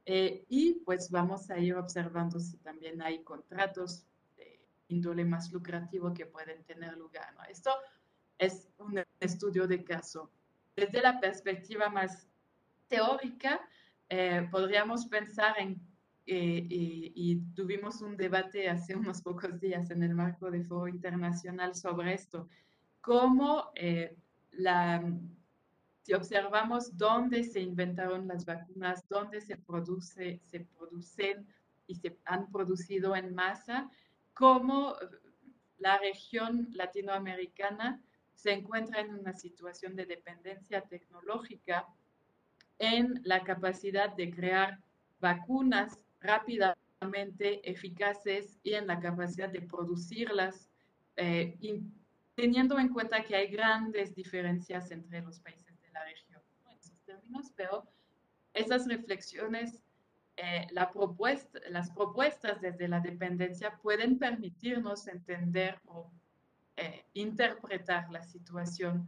Eh, 0.06 0.44
y 0.48 0.74
pues 0.84 1.10
vamos 1.10 1.50
a 1.50 1.58
ir 1.58 1.74
observando 1.74 2.40
si 2.40 2.56
también 2.58 3.02
hay 3.02 3.22
contratos 3.22 4.06
de 4.36 4.60
índole 4.88 5.24
más 5.24 5.52
lucrativo 5.52 6.14
que 6.14 6.26
pueden 6.26 6.64
tener 6.64 6.96
lugar. 6.96 7.34
Esto 7.48 7.70
es 8.38 8.68
un 8.78 9.02
estudio 9.20 9.66
de 9.66 9.84
caso. 9.84 10.30
Desde 10.76 11.02
la 11.02 11.20
perspectiva 11.20 11.88
más 11.90 12.26
teórica, 12.88 13.60
eh, 14.08 14.48
podríamos 14.50 15.06
pensar 15.06 15.58
en 15.58 15.78
eh, 16.30 16.66
y, 16.68 17.36
tuvimos 17.54 18.02
un 18.02 18.14
debate 18.14 18.68
hace 18.68 18.94
unos 18.96 19.22
pocos 19.22 19.58
días 19.58 19.90
en 19.90 20.02
el 20.02 20.14
marco 20.14 20.50
de 20.50 20.62
Foro 20.62 20.86
Internacional 20.86 21.74
sobre 21.74 22.12
esto, 22.12 22.50
cómo 23.00 23.70
eh, 23.74 24.14
la, 24.52 25.02
si 26.08 26.14
observamos 26.14 26.96
dónde 26.96 27.44
se 27.44 27.60
inventaron 27.60 28.26
las 28.26 28.46
vacunas, 28.46 29.06
dónde 29.10 29.42
se, 29.42 29.58
produce, 29.58 30.40
se 30.46 30.60
producen 30.60 31.46
y 31.86 31.96
se 31.96 32.16
han 32.24 32.50
producido 32.50 33.14
en 33.14 33.34
masa, 33.34 33.90
cómo 34.32 34.96
la 35.76 35.98
región 35.98 36.68
latinoamericana 36.72 38.00
se 38.32 38.52
encuentra 38.52 39.02
en 39.02 39.16
una 39.16 39.34
situación 39.34 39.96
de 39.96 40.06
dependencia 40.06 40.80
tecnológica 40.80 41.86
en 42.78 43.20
la 43.24 43.44
capacidad 43.44 44.08
de 44.16 44.30
crear 44.30 44.80
vacunas 45.20 45.98
rápidamente 46.22 47.70
eficaces 47.70 48.58
y 48.62 48.72
en 48.72 48.86
la 48.86 48.98
capacidad 48.98 49.50
de 49.50 49.60
producirlas, 49.60 50.70
eh, 51.16 51.58
teniendo 52.34 52.78
en 52.78 52.88
cuenta 52.88 53.22
que 53.24 53.36
hay 53.36 53.48
grandes 53.48 54.14
diferencias 54.14 54.90
entre 54.90 55.20
los 55.20 55.38
países 55.40 55.68
de 55.88 55.90
la 55.90 56.04
región 56.04 56.40
en 56.70 56.76
esos 56.76 56.96
términos, 57.28 57.52
pero 57.56 57.86
esas 58.54 58.86
reflexiones, 58.86 59.82
eh, 60.36 60.66
la 60.70 60.90
propuesta, 60.90 61.60
las 61.68 61.90
propuestas 61.90 62.60
desde 62.60 62.88
la 62.88 63.00
dependencia 63.00 63.76
pueden 63.82 64.18
permitirnos 64.18 65.06
entender 65.08 65.80
o 65.86 66.10
eh, 66.76 67.04
interpretar 67.14 68.10
la 68.10 68.22
situación 68.22 69.06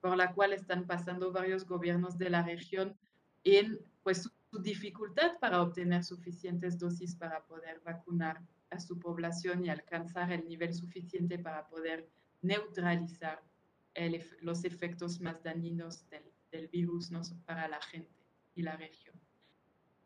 por 0.00 0.16
la 0.16 0.32
cual 0.32 0.54
están 0.54 0.86
pasando 0.86 1.30
varios 1.30 1.66
gobiernos 1.66 2.16
de 2.16 2.30
la 2.30 2.42
región 2.42 2.96
en 3.44 3.78
pues, 4.02 4.22
su 4.50 4.62
dificultad 4.62 5.38
para 5.40 5.60
obtener 5.60 6.04
suficientes 6.04 6.78
dosis 6.78 7.14
para 7.14 7.44
poder 7.44 7.78
vacunar 7.80 8.40
a 8.70 8.80
su 8.80 8.98
población 8.98 9.62
y 9.66 9.68
alcanzar 9.68 10.32
el 10.32 10.48
nivel 10.48 10.72
suficiente 10.72 11.38
para 11.38 11.68
poder 11.68 12.08
neutralizar 12.40 13.42
los 14.40 14.64
efectos 14.64 15.20
más 15.20 15.42
dañinos 15.42 16.08
del, 16.08 16.31
virus 16.70 17.10
¿no? 17.10 17.22
para 17.46 17.68
la 17.68 17.80
gente 17.80 18.26
y 18.54 18.62
la 18.62 18.76
región. 18.76 19.18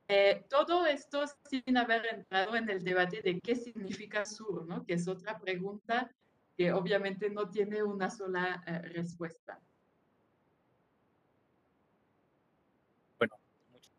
Eh, 0.09 0.45
todo 0.49 0.87
esto 0.87 1.25
sin 1.51 1.77
haber 1.77 2.07
entrado 2.07 2.55
en 2.55 2.71
el 2.71 2.85
debate 2.85 3.23
de 3.23 3.41
qué 3.41 3.57
significa 3.57 4.25
sur, 4.25 4.65
¿no? 4.67 4.85
que 4.85 4.95
es 4.95 5.09
otra 5.09 5.39
pregunta 5.39 6.15
que 6.57 6.73
obviamente 6.73 7.29
no 7.29 7.51
tiene 7.51 7.83
una 7.83 8.09
sola 8.09 8.63
eh, 8.67 8.79
respuesta. 8.89 9.61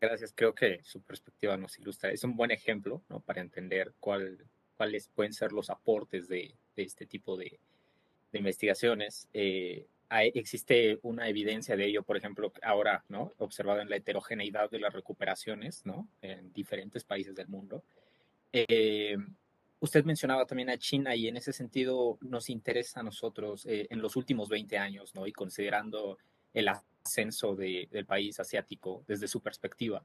Gracias, 0.00 0.32
creo 0.32 0.54
que 0.54 0.80
su 0.84 1.02
perspectiva 1.02 1.56
nos 1.56 1.76
ilustra. 1.78 2.12
Es 2.12 2.22
un 2.22 2.36
buen 2.36 2.52
ejemplo 2.52 3.02
¿no? 3.08 3.20
para 3.20 3.40
entender 3.40 3.94
cuál, 3.98 4.46
cuáles 4.76 5.08
pueden 5.08 5.32
ser 5.32 5.52
los 5.52 5.70
aportes 5.70 6.28
de, 6.28 6.54
de 6.76 6.82
este 6.84 7.04
tipo 7.04 7.36
de, 7.36 7.58
de 8.32 8.38
investigaciones. 8.38 9.28
Eh, 9.32 9.88
hay, 10.08 10.32
existe 10.34 10.98
una 11.02 11.28
evidencia 11.28 11.76
de 11.76 11.86
ello, 11.86 12.02
por 12.02 12.16
ejemplo, 12.16 12.52
ahora, 12.62 13.04
¿no? 13.08 13.32
observado 13.38 13.80
en 13.80 13.90
la 13.90 13.96
heterogeneidad 13.96 14.70
de 14.70 14.78
las 14.78 14.92
recuperaciones 14.92 15.84
¿no? 15.84 16.08
en 16.22 16.52
diferentes 16.52 17.04
países 17.04 17.34
del 17.34 17.48
mundo. 17.48 17.84
Eh, 18.52 19.16
usted 19.80 20.04
mencionaba 20.04 20.46
también 20.46 20.70
a 20.70 20.78
China 20.78 21.14
y 21.14 21.28
en 21.28 21.36
ese 21.36 21.52
sentido 21.52 22.18
nos 22.22 22.48
interesa 22.48 23.00
a 23.00 23.02
nosotros 23.02 23.66
eh, 23.66 23.86
en 23.90 24.00
los 24.00 24.16
últimos 24.16 24.48
20 24.48 24.78
años, 24.78 25.14
¿no? 25.14 25.26
y 25.26 25.32
considerando 25.32 26.18
el 26.54 26.68
ascenso 26.68 27.54
del 27.54 28.06
país 28.06 28.40
asiático 28.40 29.04
desde 29.06 29.28
su 29.28 29.40
perspectiva. 29.40 30.04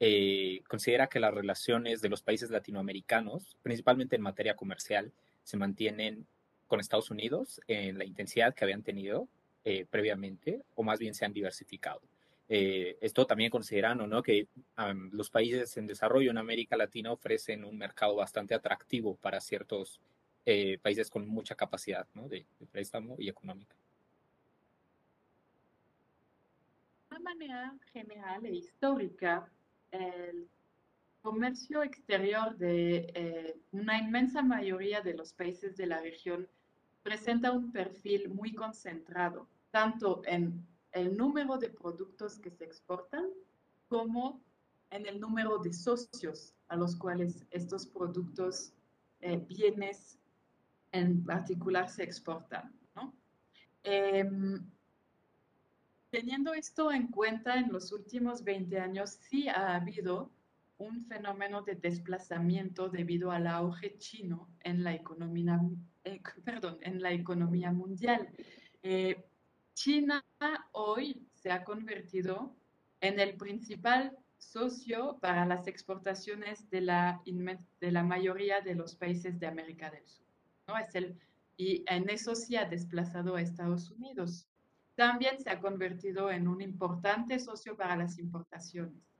Eh, 0.00 0.62
considera 0.66 1.06
que 1.06 1.20
las 1.20 1.32
relaciones 1.32 2.00
de 2.00 2.08
los 2.08 2.22
países 2.22 2.50
latinoamericanos, 2.50 3.56
principalmente 3.62 4.16
en 4.16 4.22
materia 4.22 4.56
comercial, 4.56 5.12
se 5.44 5.56
mantienen 5.56 6.26
con 6.66 6.80
Estados 6.80 7.10
Unidos 7.10 7.60
en 7.68 7.98
la 7.98 8.04
intensidad 8.04 8.54
que 8.54 8.64
habían 8.64 8.82
tenido 8.82 9.28
eh, 9.64 9.86
previamente, 9.88 10.62
o 10.74 10.82
más 10.82 10.98
bien 10.98 11.14
se 11.14 11.24
han 11.24 11.32
diversificado. 11.32 12.00
Eh, 12.48 12.98
esto 13.00 13.26
también 13.26 13.50
considerando 13.50 14.06
¿no? 14.06 14.22
que 14.22 14.46
los 15.12 15.30
países 15.30 15.76
en 15.76 15.86
desarrollo 15.86 16.30
en 16.30 16.38
América 16.38 16.76
Latina 16.76 17.12
ofrecen 17.12 17.64
un 17.64 17.78
mercado 17.78 18.16
bastante 18.16 18.54
atractivo 18.54 19.16
para 19.16 19.40
ciertos 19.40 20.00
países 20.82 21.08
con 21.08 21.26
mucha 21.28 21.54
capacidad 21.54 22.06
¿no? 22.14 22.28
de 22.28 22.44
préstamo 22.72 23.14
y 23.18 23.28
económica. 23.28 23.74
manera 27.22 27.74
general 27.92 28.44
e 28.44 28.54
histórica, 28.54 29.48
el 29.90 30.48
comercio 31.22 31.82
exterior 31.82 32.56
de 32.56 33.10
eh, 33.14 33.56
una 33.72 33.98
inmensa 33.98 34.42
mayoría 34.42 35.00
de 35.00 35.14
los 35.14 35.32
países 35.32 35.76
de 35.76 35.86
la 35.86 36.00
región 36.00 36.48
presenta 37.02 37.52
un 37.52 37.72
perfil 37.72 38.28
muy 38.28 38.54
concentrado, 38.54 39.48
tanto 39.70 40.22
en 40.26 40.66
el 40.92 41.16
número 41.16 41.56
de 41.58 41.70
productos 41.70 42.38
que 42.38 42.50
se 42.50 42.64
exportan 42.64 43.26
como 43.88 44.40
en 44.90 45.06
el 45.06 45.18
número 45.20 45.58
de 45.58 45.72
socios 45.72 46.54
a 46.68 46.76
los 46.76 46.96
cuales 46.96 47.44
estos 47.50 47.86
productos, 47.86 48.72
eh, 49.20 49.36
bienes 49.36 50.18
en 50.92 51.24
particular, 51.24 51.88
se 51.88 52.02
exportan. 52.02 52.72
Em, 53.84 54.64
Teniendo 56.12 56.52
esto 56.52 56.92
en 56.92 57.06
cuenta, 57.06 57.54
en 57.54 57.72
los 57.72 57.90
últimos 57.90 58.44
20 58.44 58.78
años 58.78 59.12
sí 59.12 59.48
ha 59.48 59.74
habido 59.74 60.30
un 60.76 61.06
fenómeno 61.06 61.62
de 61.62 61.74
desplazamiento 61.74 62.90
debido 62.90 63.30
al 63.30 63.46
auge 63.46 63.96
chino 63.96 64.46
en 64.60 64.84
la 64.84 64.92
economía, 64.94 65.58
eh, 66.04 66.20
perdón, 66.44 66.78
en 66.82 67.00
la 67.00 67.12
economía 67.12 67.72
mundial. 67.72 68.28
Eh, 68.82 69.24
China 69.74 70.24
hoy 70.72 71.26
se 71.34 71.50
ha 71.50 71.64
convertido 71.64 72.54
en 73.00 73.18
el 73.20 73.36
principal 73.36 74.16
socio 74.38 75.18
para 75.20 75.46
las 75.46 75.66
exportaciones 75.66 76.68
de 76.70 76.80
la, 76.80 77.22
de 77.24 77.92
la 77.92 78.02
mayoría 78.02 78.60
de 78.60 78.74
los 78.74 78.96
países 78.96 79.38
de 79.38 79.46
América 79.46 79.90
del 79.90 80.06
Sur. 80.06 80.26
¿no? 80.66 80.76
Es 80.76 80.94
el, 80.94 81.18
y 81.56 81.84
en 81.86 82.10
eso 82.10 82.34
sí 82.34 82.56
ha 82.56 82.64
desplazado 82.64 83.36
a 83.36 83.40
Estados 83.40 83.90
Unidos. 83.90 84.48
También 84.94 85.38
se 85.40 85.50
ha 85.50 85.60
convertido 85.60 86.30
en 86.30 86.48
un 86.48 86.60
importante 86.60 87.38
socio 87.38 87.76
para 87.76 87.96
las 87.96 88.18
importaciones. 88.18 89.11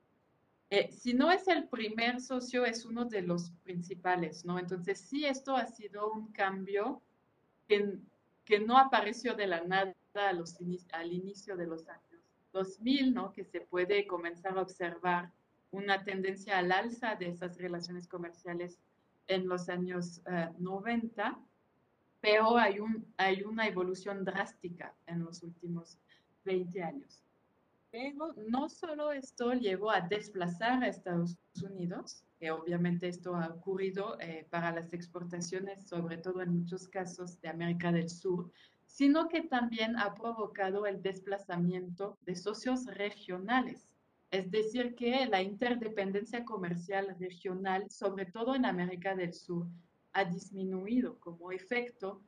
Eh, 0.74 0.90
si 0.90 1.12
no 1.12 1.30
es 1.30 1.48
el 1.48 1.68
primer 1.68 2.18
socio, 2.18 2.64
es 2.64 2.86
uno 2.86 3.04
de 3.04 3.20
los 3.20 3.50
principales, 3.62 4.46
¿no? 4.46 4.58
Entonces, 4.58 4.98
sí, 4.98 5.26
esto 5.26 5.54
ha 5.54 5.66
sido 5.66 6.10
un 6.10 6.32
cambio 6.32 7.02
que, 7.68 7.98
que 8.46 8.58
no 8.58 8.78
apareció 8.78 9.34
de 9.34 9.48
la 9.48 9.60
nada 9.64 9.94
a 10.14 10.32
los, 10.32 10.56
al 10.92 11.12
inicio 11.12 11.58
de 11.58 11.66
los 11.66 11.86
años 11.90 12.24
2000, 12.54 13.12
¿no? 13.12 13.34
Que 13.34 13.44
se 13.44 13.60
puede 13.60 14.06
comenzar 14.06 14.56
a 14.56 14.62
observar 14.62 15.30
una 15.72 16.04
tendencia 16.04 16.56
al 16.56 16.72
alza 16.72 17.16
de 17.16 17.28
esas 17.28 17.58
relaciones 17.58 18.08
comerciales 18.08 18.78
en 19.26 19.48
los 19.48 19.68
años 19.68 20.22
90, 20.56 21.28
eh, 21.28 21.34
pero 22.22 22.56
hay, 22.56 22.80
un, 22.80 23.12
hay 23.18 23.42
una 23.42 23.68
evolución 23.68 24.24
drástica 24.24 24.94
en 25.06 25.22
los 25.22 25.42
últimos 25.42 25.98
20 26.46 26.82
años. 26.82 27.22
No 28.48 28.70
solo 28.70 29.12
esto 29.12 29.52
llevó 29.52 29.90
a 29.90 30.00
desplazar 30.00 30.82
a 30.82 30.88
Estados 30.88 31.36
Unidos, 31.62 32.24
que 32.38 32.50
obviamente 32.50 33.06
esto 33.06 33.34
ha 33.34 33.48
ocurrido 33.48 34.18
eh, 34.18 34.46
para 34.50 34.72
las 34.72 34.94
exportaciones, 34.94 35.86
sobre 35.86 36.16
todo 36.16 36.40
en 36.40 36.60
muchos 36.60 36.88
casos 36.88 37.38
de 37.42 37.48
América 37.48 37.92
del 37.92 38.08
Sur, 38.08 38.50
sino 38.86 39.28
que 39.28 39.42
también 39.42 39.98
ha 39.98 40.14
provocado 40.14 40.86
el 40.86 41.02
desplazamiento 41.02 42.16
de 42.22 42.34
socios 42.34 42.86
regionales. 42.86 43.86
Es 44.30 44.50
decir, 44.50 44.94
que 44.94 45.26
la 45.26 45.42
interdependencia 45.42 46.46
comercial 46.46 47.14
regional, 47.20 47.90
sobre 47.90 48.24
todo 48.24 48.54
en 48.54 48.64
América 48.64 49.14
del 49.14 49.34
Sur, 49.34 49.66
ha 50.14 50.24
disminuido 50.24 51.18
como 51.20 51.52
efecto 51.52 52.22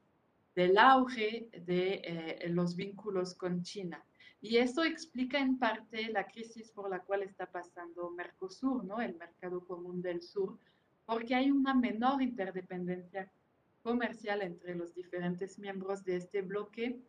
del 0.55 0.77
auge 0.77 1.49
de 1.67 2.03
eh, 2.05 2.49
los 2.51 2.77
vínculos 2.77 3.35
con 3.35 3.63
China. 3.63 4.05
Y 4.45 4.59
eso 4.59 4.85
explica 4.85 5.39
en 5.39 5.59
parte 5.59 6.11
la 6.11 6.27
crisis 6.27 6.71
por 6.71 6.91
la 6.91 7.01
cual 7.01 7.23
está 7.23 7.47
pasando 7.47 8.11
Mercosur, 8.11 8.85
¿no? 8.85 9.01
el 9.01 9.17
mercado 9.17 9.65
común 9.65 10.03
del 10.03 10.21
sur, 10.21 10.59
porque 11.07 11.35
hay 11.35 11.51
una 11.51 11.73
menor 11.73 12.21
interdependencia 12.21 13.33
comercial 13.83 14.43
entre 14.43 14.75
los 14.75 14.95
diferentes 14.95 15.59
miembros 15.59 16.05
de 16.05 16.17
este 16.17 16.43
bloque 16.43 17.01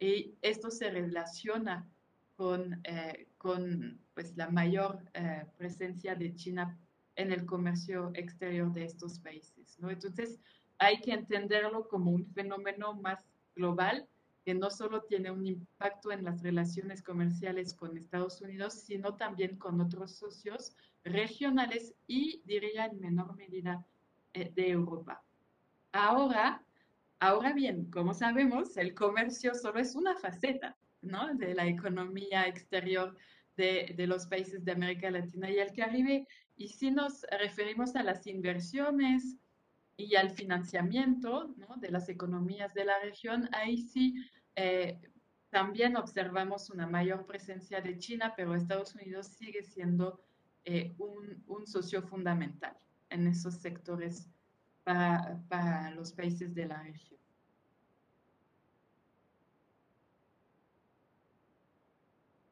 y 0.00 0.34
esto 0.42 0.72
se 0.72 0.90
relaciona 0.90 1.88
con, 2.34 2.80
eh, 2.82 3.28
con 3.38 4.00
pues, 4.14 4.36
la 4.36 4.50
mayor 4.50 5.04
eh, 5.14 5.46
presencia 5.56 6.16
de 6.16 6.34
China 6.34 6.76
en 7.14 7.30
el 7.30 7.46
comercio 7.46 8.10
exterior 8.14 8.72
de 8.72 8.86
estos 8.86 9.20
países. 9.20 9.78
¿no? 9.78 9.88
Entonces, 9.88 10.40
hay 10.78 11.00
que 11.00 11.12
entenderlo 11.12 11.86
como 11.86 12.10
un 12.10 12.26
fenómeno 12.26 12.92
más 12.94 13.24
global 13.54 14.08
que 14.44 14.54
no 14.54 14.70
solo 14.70 15.02
tiene 15.02 15.30
un 15.30 15.46
impacto 15.46 16.10
en 16.10 16.24
las 16.24 16.42
relaciones 16.42 17.02
comerciales 17.02 17.74
con 17.74 17.96
Estados 17.96 18.40
Unidos, 18.40 18.74
sino 18.74 19.14
también 19.14 19.56
con 19.56 19.80
otros 19.80 20.16
socios 20.16 20.76
regionales 21.04 21.94
y, 22.06 22.42
diría 22.44 22.86
en 22.86 23.00
menor 23.00 23.36
medida, 23.36 23.84
eh, 24.32 24.50
de 24.54 24.70
Europa. 24.70 25.22
Ahora, 25.92 26.64
ahora 27.20 27.52
bien, 27.52 27.90
como 27.90 28.14
sabemos, 28.14 28.76
el 28.76 28.94
comercio 28.94 29.54
solo 29.54 29.78
es 29.78 29.94
una 29.94 30.16
faceta 30.16 30.76
¿no? 31.02 31.34
de 31.34 31.54
la 31.54 31.66
economía 31.66 32.46
exterior 32.46 33.16
de, 33.56 33.94
de, 33.96 34.06
los 34.06 34.26
países 34.26 34.64
de 34.64 34.72
América 34.72 35.10
Latina 35.10 35.50
y 35.50 35.58
el 35.58 35.72
Caribe. 35.72 36.26
Y 36.56 36.68
si 36.68 36.90
nos 36.90 37.22
referimos 37.38 37.94
a 37.94 38.02
las 38.02 38.26
inversiones, 38.26 39.36
y 39.96 40.16
al 40.16 40.30
financiamiento 40.30 41.54
de 41.76 41.90
las 41.90 42.08
economías 42.08 42.72
de 42.74 42.84
la 42.84 42.98
región, 43.00 43.48
ahí 43.52 43.78
sí 43.78 44.14
eh, 44.56 44.98
también 45.50 45.96
observamos 45.96 46.70
una 46.70 46.86
mayor 46.86 47.26
presencia 47.26 47.80
de 47.80 47.98
China, 47.98 48.32
pero 48.36 48.54
Estados 48.54 48.94
Unidos 48.94 49.26
sigue 49.28 49.62
siendo 49.62 50.20
eh, 50.64 50.94
un, 50.98 51.42
un, 51.46 51.66
socio 51.66 52.02
fundamental 52.02 52.76
en 53.10 53.26
esos 53.26 53.54
sectores 53.54 54.30
para, 54.84 55.42
para 55.48 55.90
los 55.90 56.12
países 56.12 56.54
de 56.54 56.66
la 56.66 56.82
región. 56.82 57.20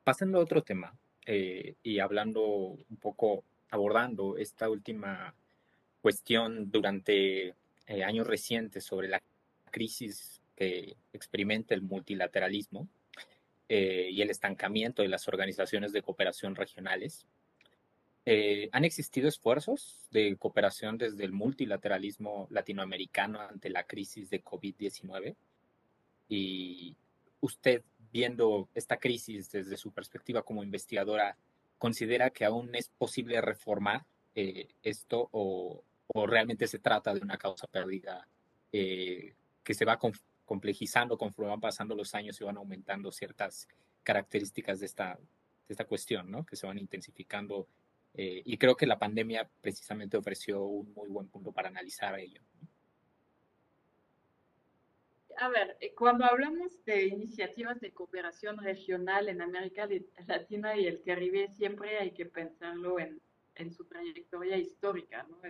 Pasando 0.05 0.39
a 0.39 0.43
otro 0.43 0.63
tema 0.63 0.93
eh, 1.25 1.77
y 1.83 2.01
hablando 2.01 2.43
un 2.43 2.97
poco, 3.01 3.45
abordando 3.71 4.37
esta 4.37 4.69
última 4.69 5.35
cuestión 6.01 6.71
durante 6.71 7.55
eh, 7.87 8.05
años 8.05 8.27
recientes 8.27 8.85
sobre 8.85 9.09
la 9.09 9.21
crisis 9.71 10.41
que 10.57 10.97
experimenta 11.13 11.75
el 11.75 11.83
multilateralismo 11.83 12.89
eh, 13.69 14.11
y 14.13 14.23
el 14.23 14.31
estancamiento 14.31 15.03
de 15.03 15.09
las 15.09 15.27
organizaciones 15.29 15.93
de 15.93 16.03
cooperación 16.03 16.55
regionales. 16.55 17.27
Eh, 18.27 18.69
han 18.73 18.85
existido 18.85 19.29
esfuerzos 19.29 20.07
de 20.11 20.37
cooperación 20.37 20.99
desde 20.99 21.25
el 21.25 21.33
multilateralismo 21.33 22.47
latinoamericano 22.51 23.41
ante 23.41 23.71
la 23.71 23.85
crisis 23.85 24.29
de 24.31 24.45
COVID-19 24.45 25.35
y 26.29 26.95
usted, 27.41 27.83
viendo 28.13 28.69
esta 28.75 28.99
crisis 28.99 29.51
desde 29.51 29.77
su 29.77 29.91
perspectiva 29.91 30.43
como 30.43 30.63
investigadora, 30.63 31.37
¿considera 31.79 32.31
que 32.31 32.45
aún 32.45 32.75
es 32.75 32.89
posible 32.89 33.41
reformar 33.41 34.05
esto 34.83 35.29
o, 35.33 35.83
o 36.13 36.27
realmente 36.27 36.67
se 36.67 36.79
trata 36.79 37.15
de 37.15 37.21
una 37.21 37.39
causa 37.39 37.67
perdida 37.67 38.27
eh, 38.73 39.35
que 39.63 39.75
se 39.75 39.85
va 39.85 39.99
complejizando 40.45 41.17
conforme 41.17 41.51
van 41.51 41.61
pasando 41.61 41.95
los 41.95 42.15
años 42.15 42.41
y 42.41 42.45
van 42.45 42.57
aumentando 42.57 43.13
ciertas 43.13 43.69
características 44.03 44.81
de 44.81 44.87
esta, 44.87 45.15
de 45.15 45.73
esta 45.73 45.85
cuestión, 45.85 46.31
¿no? 46.31 46.45
que 46.45 46.57
se 46.57 46.67
van 46.67 46.79
intensificando. 46.79 47.69
Eh, 48.15 48.43
y 48.45 48.59
creo 48.59 48.77
que 48.77 48.87
la 48.87 48.99
pandemia 48.99 49.49
precisamente 49.61 50.17
ofreció 50.17 50.65
un 50.65 50.93
muy 50.95 51.09
buen 51.09 51.29
punto 51.29 51.53
para 51.53 51.69
analizar 51.69 52.19
ello. 52.19 52.41
A 55.37 55.49
ver, 55.49 55.77
eh, 55.81 55.95
cuando 55.95 56.25
hablamos 56.25 56.85
de 56.85 57.07
iniciativas 57.07 57.81
de 57.81 57.93
cooperación 57.93 58.59
regional 58.59 59.29
en 59.29 59.41
América 59.41 59.89
Latina 60.27 60.77
y 60.77 60.87
el 60.87 61.03
Caribe, 61.03 61.49
siempre 61.49 61.99
hay 61.99 62.11
que 62.11 62.27
pensarlo 62.27 62.99
en, 62.99 63.21
en 63.55 63.73
su 63.73 63.85
trayectoria 63.85 64.57
histórica, 64.57 65.23
¿no? 65.23 65.41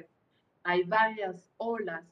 Hay 0.62 0.85
varias 0.85 1.51
olas 1.57 2.05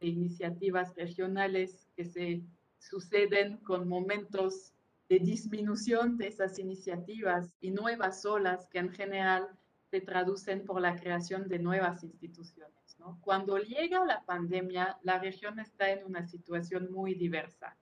de 0.00 0.08
iniciativas 0.08 0.94
regionales 0.94 1.88
que 1.96 2.04
se 2.04 2.42
suceden 2.78 3.58
con 3.58 3.88
momentos 3.88 4.72
de 5.08 5.18
disminución 5.18 6.16
de 6.16 6.28
esas 6.28 6.58
iniciativas 6.58 7.54
y 7.60 7.70
nuevas 7.70 8.24
olas 8.24 8.68
que 8.68 8.78
en 8.78 8.90
general 8.90 9.48
se 9.90 10.00
traducen 10.00 10.64
por 10.64 10.80
la 10.80 10.96
creación 10.96 11.48
de 11.48 11.58
nuevas 11.58 12.02
instituciones. 12.02 12.82
Cuando 13.20 13.58
llega 13.58 14.04
la 14.04 14.24
pandemia, 14.24 14.98
la 15.02 15.18
región 15.18 15.58
está 15.58 15.90
en 15.90 16.04
una 16.04 16.26
situación 16.26 16.90
muy 16.92 17.14
diversa. 17.14 17.76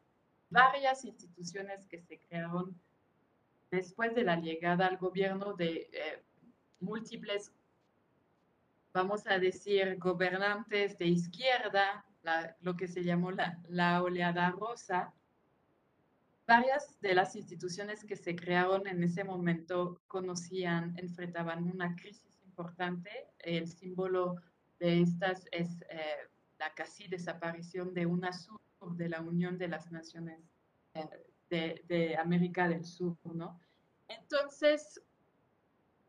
Varias 0.48 1.04
instituciones 1.04 1.86
que 1.86 2.00
se 2.00 2.18
crearon 2.18 2.74
después 3.70 4.14
de 4.14 4.24
la 4.24 4.36
llegada 4.40 4.86
al 4.86 4.96
gobierno 4.96 5.54
de 5.54 5.88
eh, 5.92 6.22
múltiples 6.80 7.52
vamos 8.92 9.26
a 9.26 9.38
decir, 9.38 9.96
gobernantes 9.98 10.98
de 10.98 11.06
izquierda, 11.06 12.04
lo 12.60 12.76
que 12.76 12.88
se 12.88 13.02
llamó 13.02 13.30
la, 13.30 14.02
oleada 14.02 14.50
rosa, 14.50 15.12
varias 16.46 17.00
de 17.00 17.14
las 17.14 17.36
instituciones 17.36 18.04
que 18.04 18.16
se 18.16 18.34
crearon 18.34 18.86
en 18.86 19.02
ese 19.02 19.24
momento 19.24 20.00
conocían, 20.06 20.98
enfrentaban 20.98 21.64
una 21.64 21.94
crisis 21.94 22.40
importante. 22.44 23.10
El 23.38 23.68
símbolo 23.68 24.36
de 24.78 25.02
estas 25.02 25.46
es 25.52 25.82
eh, 25.90 26.28
la 26.58 26.72
casi 26.74 27.06
desaparición 27.06 27.94
de 27.94 28.06
UNASUR, 28.06 28.60
de 28.96 29.08
la 29.08 29.20
Unión 29.20 29.58
de 29.58 29.68
las 29.68 29.90
Naciones 29.92 30.40
eh, 30.94 31.08
de, 31.48 31.82
de, 31.86 32.16
América 32.16 32.68
del 32.68 32.84
Sur, 32.84 33.16
¿no? 33.24 33.60
Entonces, 34.08 35.00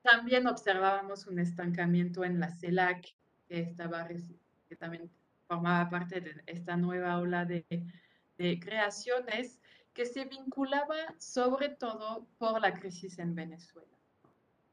también 0.01 0.47
observábamos 0.47 1.27
un 1.27 1.39
estancamiento 1.39 2.23
en 2.23 2.39
la 2.39 2.49
CELAC, 2.51 3.15
que, 3.47 3.59
estaba, 3.59 4.07
que 4.07 4.75
también 4.75 5.09
formaba 5.47 5.89
parte 5.89 6.21
de 6.21 6.43
esta 6.47 6.77
nueva 6.77 7.19
ola 7.19 7.45
de, 7.45 7.65
creaciones 8.59 9.61
que 9.93 10.05
se 10.05 10.25
vinculaba 10.25 10.95
sobre 11.19 11.69
todo 11.69 12.25
por 12.39 12.59
la 12.59 12.73
crisis 12.73 13.19
en 13.19 13.35
Venezuela. 13.35 13.95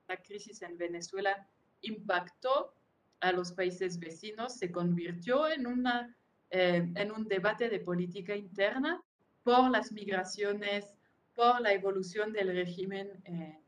La 0.06 0.16
crisis 0.16 0.62
en 0.62 0.78
Venezuela 0.78 1.46
impactó 1.82 2.72
a 3.20 3.32
los 3.32 3.52
países 3.52 3.98
vecinos, 3.98 4.54
se 4.54 4.72
convirtió 4.72 5.48
en, 5.48 5.66
una, 5.66 6.16
eh, 6.50 6.90
en 6.94 7.12
un 7.12 7.28
debate 7.28 7.68
de 7.68 7.80
política 7.80 8.34
interna 8.34 9.02
por 9.42 9.70
las 9.70 9.92
migraciones 9.92 10.94
por 11.34 11.60
la 11.60 11.72
evolución 11.72 12.32
del 12.32 12.48
régimen 12.48 13.10
eh, 13.24 13.60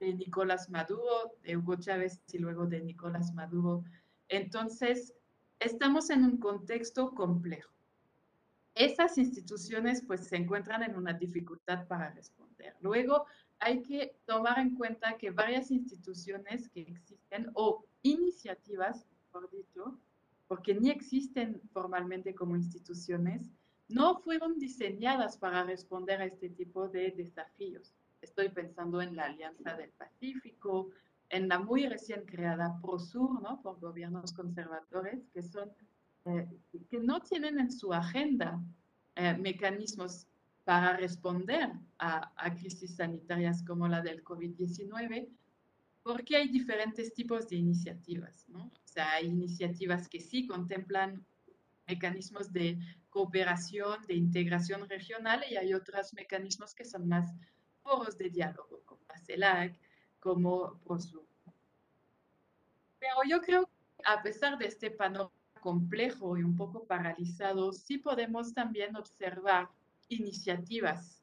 de 0.00 0.14
Nicolás 0.14 0.68
Maduro, 0.70 1.36
de 1.42 1.56
Hugo 1.56 1.76
Chávez 1.76 2.20
y 2.32 2.38
luego 2.38 2.66
de 2.66 2.80
Nicolás 2.80 3.32
Maduro. 3.34 3.84
Entonces, 4.28 5.14
estamos 5.60 6.10
en 6.10 6.24
un 6.24 6.38
contexto 6.38 7.14
complejo. 7.14 7.70
Esas 8.74 9.18
instituciones 9.18 10.02
pues 10.06 10.26
se 10.26 10.36
encuentran 10.36 10.82
en 10.82 10.96
una 10.96 11.12
dificultad 11.12 11.86
para 11.86 12.10
responder. 12.10 12.74
Luego, 12.80 13.26
hay 13.58 13.82
que 13.82 14.16
tomar 14.24 14.58
en 14.58 14.74
cuenta 14.74 15.18
que 15.18 15.30
varias 15.30 15.70
instituciones 15.70 16.68
que 16.70 16.80
existen 16.80 17.50
o 17.54 17.84
iniciativas, 18.02 19.06
por 19.30 19.50
dicho, 19.50 19.98
porque 20.48 20.74
ni 20.74 20.88
existen 20.90 21.60
formalmente 21.72 22.34
como 22.34 22.56
instituciones, 22.56 23.50
no 23.88 24.18
fueron 24.20 24.58
diseñadas 24.58 25.36
para 25.36 25.64
responder 25.64 26.22
a 26.22 26.26
este 26.26 26.48
tipo 26.48 26.88
de 26.88 27.10
desafíos. 27.10 27.92
Estoy 28.22 28.48
pensando 28.50 29.00
en 29.00 29.16
la 29.16 29.24
Alianza 29.24 29.74
del 29.76 29.90
Pacífico, 29.90 30.90
en 31.30 31.48
la 31.48 31.58
muy 31.58 31.86
recién 31.86 32.24
creada 32.26 32.78
ProSur, 32.82 33.40
¿no? 33.42 33.62
por 33.62 33.78
gobiernos 33.80 34.32
conservadores, 34.32 35.28
que, 35.32 35.42
son, 35.42 35.70
eh, 36.26 36.46
que 36.90 36.98
no 36.98 37.20
tienen 37.20 37.58
en 37.58 37.70
su 37.70 37.92
agenda 37.94 38.60
eh, 39.16 39.36
mecanismos 39.36 40.26
para 40.64 40.96
responder 40.96 41.70
a, 41.98 42.32
a, 42.36 42.54
crisis 42.54 42.96
sanitarias 42.96 43.62
como 43.62 43.88
la 43.88 44.02
del 44.02 44.22
COVID-19, 44.22 45.28
porque 46.02 46.36
hay 46.36 46.48
diferentes 46.48 47.14
tipos 47.14 47.48
de 47.48 47.56
iniciativas. 47.56 48.48
¿no? 48.48 48.64
O 48.64 48.86
sea, 48.86 49.12
hay 49.12 49.26
iniciativas 49.26 50.08
que 50.08 50.20
sí 50.20 50.46
contemplan 50.46 51.24
mecanismos 51.86 52.52
de 52.52 52.78
cooperación, 53.08 54.00
de 54.06 54.14
integración 54.14 54.88
regional 54.88 55.44
y 55.50 55.56
hay 55.56 55.74
otros 55.74 56.14
mecanismos 56.14 56.74
que 56.74 56.84
son 56.84 57.08
más 57.08 57.34
foros 57.82 58.16
de 58.16 58.30
diálogo, 58.30 58.82
como 58.84 59.00
la 59.08 59.18
CELAC, 59.18 59.78
como 60.20 60.78
PROSUR. 60.84 61.26
Pero 62.98 63.14
yo 63.26 63.40
creo 63.40 63.64
que 63.64 64.02
a 64.04 64.22
pesar 64.22 64.58
de 64.58 64.66
este 64.66 64.90
panorama 64.90 65.32
complejo 65.60 66.36
y 66.36 66.42
un 66.42 66.56
poco 66.56 66.84
paralizado, 66.84 67.72
sí 67.72 67.98
podemos 67.98 68.52
también 68.54 68.96
observar 68.96 69.68
iniciativas 70.08 71.22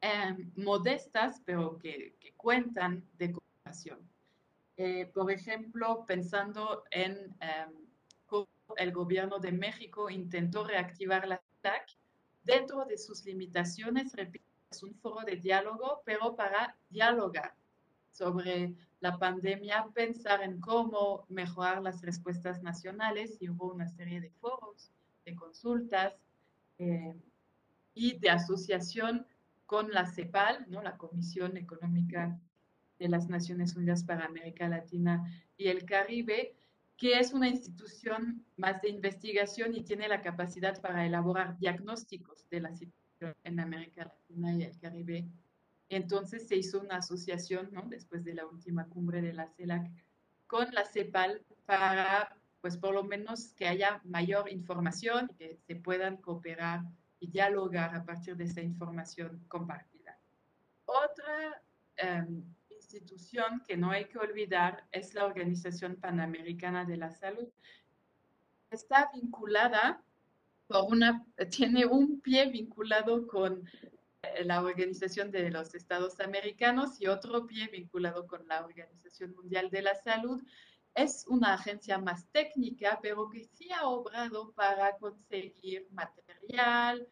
em, 0.00 0.50
modestas, 0.56 1.40
pero 1.44 1.78
que, 1.78 2.16
cuentan 2.36 3.04
de 3.18 3.32
cooperación. 3.32 3.98
Eh, 4.76 5.06
por 5.06 5.30
ejemplo, 5.30 6.04
pensando 6.06 6.84
en 6.90 7.34
em, 7.40 7.72
cómo 8.26 8.46
el 8.76 8.92
gobierno 8.92 9.38
de 9.38 9.52
México 9.52 10.10
intentó 10.10 10.64
reactivar 10.64 11.26
la 11.26 11.42
TAC 11.60 11.96
dentro 12.44 12.84
de 12.84 12.98
sus 12.98 13.24
limitaciones, 13.24 14.12
repito, 14.12 14.44
es 14.70 14.82
un 14.82 14.94
foro 14.94 15.24
de 15.24 15.36
diálogo, 15.36 16.02
pero 16.04 16.34
para 16.34 16.76
dialogar 16.90 17.54
sobre 18.10 18.74
la 19.00 19.18
pandemia, 19.18 19.86
pensar 19.94 20.42
en 20.42 20.60
cómo 20.60 21.26
mejorar 21.28 21.82
las 21.82 22.02
respuestas 22.02 22.62
nacionales 22.62 23.36
y 23.40 23.48
hubo 23.48 23.72
una 23.72 23.88
serie 23.88 24.20
de 24.20 24.30
foros, 24.30 24.90
de 25.24 25.36
consultas 25.36 26.14
eh, 26.78 27.14
y 27.94 28.18
de 28.18 28.30
asociación 28.30 29.26
con 29.66 29.90
la 29.90 30.06
CEPAL, 30.06 30.66
¿no? 30.68 30.82
la 30.82 30.96
Comisión 30.96 31.56
Económica 31.56 32.38
de 32.98 33.08
las 33.08 33.28
Naciones 33.28 33.76
Unidas 33.76 34.04
para 34.04 34.24
América 34.24 34.68
Latina 34.68 35.24
y 35.56 35.68
el 35.68 35.84
Caribe, 35.84 36.56
que 36.96 37.18
es 37.18 37.32
una 37.32 37.48
institución 37.48 38.44
más 38.56 38.80
de 38.80 38.88
investigación 38.88 39.74
y 39.74 39.84
tiene 39.84 40.08
la 40.08 40.22
capacidad 40.22 40.80
para 40.80 41.04
elaborar 41.04 41.58
diagnósticos 41.58 42.48
de 42.48 42.60
la 42.60 42.74
situación 42.74 43.05
en 43.44 43.60
América 43.60 44.04
Latina 44.04 44.54
y 44.54 44.62
el 44.62 44.78
Caribe. 44.78 45.26
Entonces 45.88 46.48
se 46.48 46.56
hizo 46.56 46.80
una 46.80 46.96
asociación, 46.96 47.70
¿no? 47.72 47.82
después 47.82 48.24
de 48.24 48.34
la 48.34 48.46
última 48.46 48.86
cumbre 48.86 49.22
de 49.22 49.32
la 49.32 49.48
CELAC, 49.48 49.90
con 50.46 50.72
la 50.72 50.84
CEPAL 50.84 51.42
para, 51.64 52.36
pues 52.60 52.76
por 52.76 52.94
lo 52.94 53.04
menos 53.04 53.52
que 53.54 53.68
haya 53.68 54.00
mayor 54.04 54.50
información 54.50 55.30
y 55.30 55.34
que 55.36 55.56
se 55.66 55.76
puedan 55.76 56.16
cooperar 56.16 56.82
y 57.20 57.28
dialogar 57.28 57.94
a 57.94 58.04
partir 58.04 58.36
de 58.36 58.44
esa 58.44 58.60
información 58.60 59.44
compartida. 59.48 60.18
Otra 60.84 61.62
um, 62.02 62.44
institución 62.70 63.62
que 63.66 63.76
no 63.76 63.90
hay 63.90 64.06
que 64.06 64.18
olvidar 64.18 64.84
es 64.92 65.14
la 65.14 65.24
Organización 65.24 65.96
Panamericana 65.96 66.84
de 66.84 66.96
la 66.96 67.10
Salud. 67.10 67.48
Está 68.70 69.10
vinculada 69.14 70.02
por 70.66 70.84
una, 70.84 71.24
tiene 71.50 71.86
un 71.86 72.20
pie 72.20 72.50
vinculado 72.50 73.26
con 73.26 73.68
eh, 74.22 74.44
la 74.44 74.62
Organización 74.62 75.30
de 75.30 75.50
los 75.50 75.74
Estados 75.74 76.20
Americanos 76.20 77.00
y 77.00 77.06
otro 77.06 77.46
pie 77.46 77.68
vinculado 77.68 78.26
con 78.26 78.46
la 78.48 78.64
Organización 78.64 79.34
Mundial 79.34 79.70
de 79.70 79.82
la 79.82 79.94
Salud. 79.94 80.42
Es 80.94 81.26
una 81.28 81.54
agencia 81.54 81.98
más 81.98 82.26
técnica, 82.32 82.98
pero 83.02 83.28
que 83.28 83.44
sí 83.44 83.70
ha 83.70 83.86
obrado 83.86 84.52
para 84.52 84.96
conseguir 84.96 85.86
material, 85.90 87.06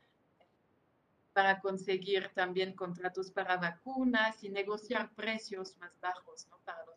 para 1.34 1.60
conseguir 1.60 2.30
también 2.32 2.72
contratos 2.74 3.30
para 3.30 3.56
vacunas 3.56 4.42
y 4.42 4.48
negociar 4.48 5.12
precios 5.14 5.76
más 5.78 5.92
bajos 6.00 6.46
¿no? 6.48 6.58
para 6.64 6.84
los 6.86 6.93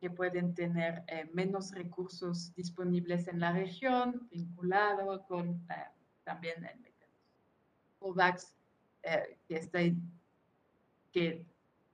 que 0.00 0.10
pueden 0.10 0.54
tener 0.54 1.02
eh, 1.08 1.28
menos 1.32 1.72
recursos 1.72 2.54
disponibles 2.54 3.28
en 3.28 3.40
la 3.40 3.52
región, 3.52 4.28
vinculado 4.30 5.26
con 5.26 5.50
eh, 5.70 5.84
también 6.24 6.56
el 6.64 6.78
mecanismo 6.80 6.98
COVAX, 7.98 8.54
eh, 9.02 9.38
que 9.46 9.56
está 9.56 9.80
que, 11.12 11.44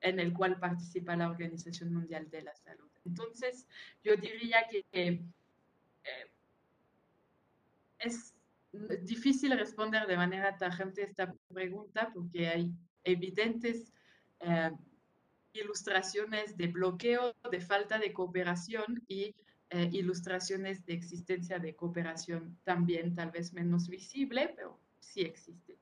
en 0.00 0.20
el 0.20 0.32
cual 0.34 0.58
participa 0.58 1.16
la 1.16 1.30
Organización 1.30 1.92
Mundial 1.92 2.30
de 2.30 2.42
la 2.42 2.54
Salud. 2.56 2.90
Entonces, 3.04 3.66
yo 4.02 4.16
diría 4.16 4.66
que 4.68 5.22
es 7.98 8.34
difícil 9.02 9.56
responder 9.58 10.06
de 10.06 10.16
manera 10.16 10.56
tajante 10.56 11.02
esta 11.02 11.32
pregunta 11.52 12.10
porque 12.12 12.48
hay 12.48 12.72
evidentes 13.04 13.92
eh, 14.40 14.70
ilustraciones 15.54 16.56
de 16.56 16.66
bloqueo, 16.68 17.34
de 17.50 17.60
falta 17.60 17.98
de 17.98 18.12
cooperación 18.12 19.02
y 19.08 19.34
eh, 19.70 19.88
ilustraciones 19.92 20.84
de 20.84 20.94
existencia 20.94 21.58
de 21.58 21.74
cooperación 21.74 22.58
también 22.64 23.14
tal 23.14 23.30
vez 23.30 23.52
menos 23.52 23.88
visible, 23.88 24.52
pero 24.54 24.78
sí 25.00 25.22
existe. 25.22 25.78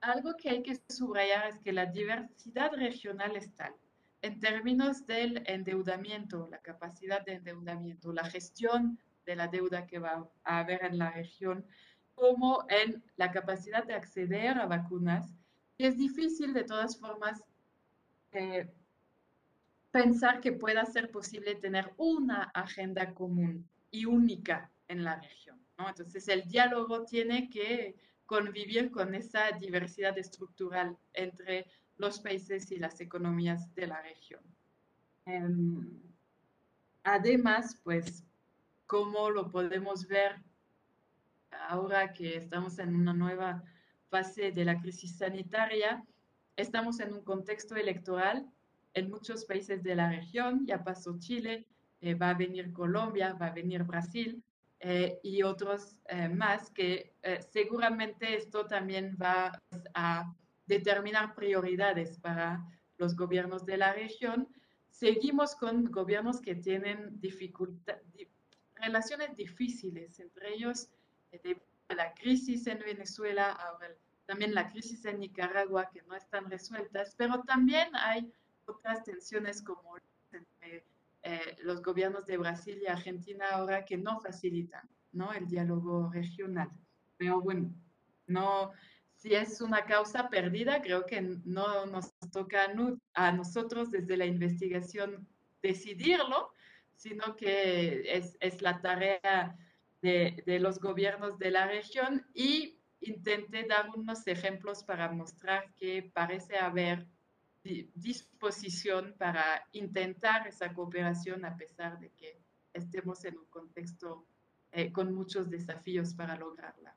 Algo 0.00 0.34
que 0.36 0.50
hay 0.50 0.62
que 0.62 0.78
subrayar 0.88 1.48
es 1.48 1.58
que 1.60 1.72
la 1.72 1.86
diversidad 1.86 2.72
regional 2.72 3.36
es 3.36 3.54
tal. 3.56 3.74
En 4.20 4.38
términos 4.38 5.06
del 5.06 5.42
endeudamiento, 5.46 6.48
la 6.50 6.58
capacidad 6.58 7.24
de 7.24 7.34
endeudamiento, 7.34 8.12
la 8.12 8.24
gestión 8.24 8.98
de 9.24 9.36
la 9.36 9.48
deuda 9.48 9.86
que 9.86 9.98
va 9.98 10.28
a 10.44 10.58
haber 10.58 10.84
en 10.84 10.98
la 10.98 11.10
región, 11.10 11.66
como 12.14 12.64
en 12.68 13.02
la 13.16 13.30
capacidad 13.30 13.84
de 13.84 13.94
acceder 13.94 14.58
a 14.58 14.66
vacunas. 14.66 15.34
Y 15.78 15.86
es 15.86 15.96
difícil 15.96 16.52
de 16.52 16.64
todas 16.64 16.98
formas 16.98 17.42
eh, 18.34 18.70
pensar 19.90 20.40
que 20.40 20.52
pueda 20.52 20.84
ser 20.84 21.10
posible 21.10 21.54
tener 21.54 21.92
una 21.96 22.44
agenda 22.54 23.14
común 23.14 23.68
y 23.90 24.06
única 24.06 24.70
en 24.88 25.04
la 25.04 25.20
región. 25.20 25.60
Entonces 25.78 26.28
el 26.28 26.46
diálogo 26.48 27.04
tiene 27.04 27.48
que 27.48 27.96
convivir 28.26 28.90
con 28.90 29.14
esa 29.14 29.52
diversidad 29.52 30.16
estructural 30.18 30.96
entre 31.12 31.66
los 31.96 32.20
países 32.20 32.70
y 32.72 32.76
las 32.76 33.00
economías 33.00 33.72
de 33.74 33.86
la 33.86 34.02
región. 34.02 34.42
Em, 35.26 36.00
además, 37.04 37.80
pues 37.82 38.24
cómo 38.86 39.30
lo 39.30 39.50
podemos 39.50 40.06
ver 40.08 40.42
ahora 41.68 42.12
que 42.12 42.36
estamos 42.36 42.78
en 42.78 42.94
una 42.94 43.12
nueva 43.12 43.62
fase 44.08 44.52
de 44.52 44.64
la 44.64 44.80
crisis 44.80 45.16
sanitaria. 45.18 46.04
Estamos 46.56 47.00
en 47.00 47.12
un 47.12 47.22
contexto 47.22 47.76
electoral 47.76 48.48
en 48.94 49.10
muchos 49.10 49.44
países 49.44 49.82
de 49.82 49.94
la 49.96 50.10
región, 50.10 50.66
ya 50.66 50.84
pasó 50.84 51.18
Chile, 51.18 51.66
eh, 52.00 52.14
va 52.14 52.30
a 52.30 52.34
venir 52.34 52.72
Colombia, 52.72 53.32
va 53.32 53.46
a 53.46 53.52
venir 53.52 53.82
Brasil 53.82 54.42
eh, 54.80 55.18
y 55.22 55.42
otros 55.42 55.96
eh, 56.08 56.28
más 56.28 56.70
que 56.70 57.14
seguramente 57.50 58.36
esto 58.36 58.66
también 58.66 59.16
va 59.20 59.60
a 59.94 60.34
determinar 60.66 61.34
prioridades 61.34 62.18
para 62.18 62.64
los 62.98 63.16
gobiernos 63.16 63.64
de 63.66 63.76
la 63.76 63.92
región. 63.92 64.48
Seguimos 64.90 65.56
con 65.56 65.90
gobiernos 65.90 66.40
que 66.40 66.54
tienen 66.54 67.20
dificultad, 67.20 67.96
relaciones 68.74 69.36
difíciles, 69.36 70.18
entre 70.20 70.54
ellos 70.54 70.88
eh, 71.32 71.40
de 71.42 71.94
la 71.94 72.14
crisis 72.14 72.66
en 72.66 72.78
Venezuela, 72.78 73.50
ahora 73.52 73.88
también 74.26 74.54
la 74.54 74.68
crisis 74.68 75.04
en 75.04 75.20
Nicaragua, 75.20 75.90
que 75.92 76.02
no 76.02 76.14
están 76.14 76.50
resueltas, 76.50 77.14
pero 77.16 77.42
también 77.42 77.88
hay 77.94 78.32
otras 78.66 79.04
tensiones 79.04 79.62
como 79.62 79.96
entre 80.32 80.84
eh, 81.22 81.56
los 81.62 81.82
gobiernos 81.82 82.26
de 82.26 82.38
Brasil 82.38 82.78
y 82.82 82.86
Argentina 82.86 83.46
ahora 83.52 83.84
que 83.84 83.96
no 83.96 84.20
facilitan 84.20 84.88
¿no? 85.12 85.32
el 85.32 85.46
diálogo 85.46 86.10
regional. 86.12 86.70
Pero 87.16 87.40
bueno, 87.40 87.72
no, 88.26 88.72
si 89.16 89.34
es 89.34 89.60
una 89.60 89.84
causa 89.84 90.28
perdida, 90.28 90.82
creo 90.82 91.06
que 91.06 91.20
no 91.44 91.86
nos 91.86 92.12
toca 92.32 92.66
a 93.14 93.32
nosotros 93.32 93.90
desde 93.90 94.16
la 94.16 94.26
investigación 94.26 95.26
decidirlo, 95.62 96.52
sino 96.96 97.36
que 97.36 98.02
es, 98.06 98.36
es 98.40 98.60
la 98.60 98.80
tarea 98.80 99.56
de, 100.02 100.42
de, 100.44 100.60
los 100.60 100.78
gobiernos 100.78 101.38
de 101.38 101.50
la 101.50 101.66
región 101.66 102.26
y 102.34 102.78
intenté 103.04 103.64
dar 103.64 103.90
unos 103.90 104.26
ejemplos 104.26 104.82
para 104.84 105.10
mostrar 105.10 105.72
que 105.74 106.10
parece 106.14 106.56
haber 106.56 107.06
disposición 107.62 109.14
para 109.16 109.66
intentar 109.72 110.46
esa 110.46 110.74
cooperación 110.74 111.44
a 111.44 111.56
pesar 111.56 111.98
de 111.98 112.10
que 112.10 112.38
estemos 112.74 113.24
en 113.24 113.38
un 113.38 113.46
contexto 113.46 114.26
eh, 114.72 114.92
con 114.92 115.14
muchos 115.14 115.48
desafíos 115.48 116.12
para 116.14 116.36
lograrla. 116.36 116.94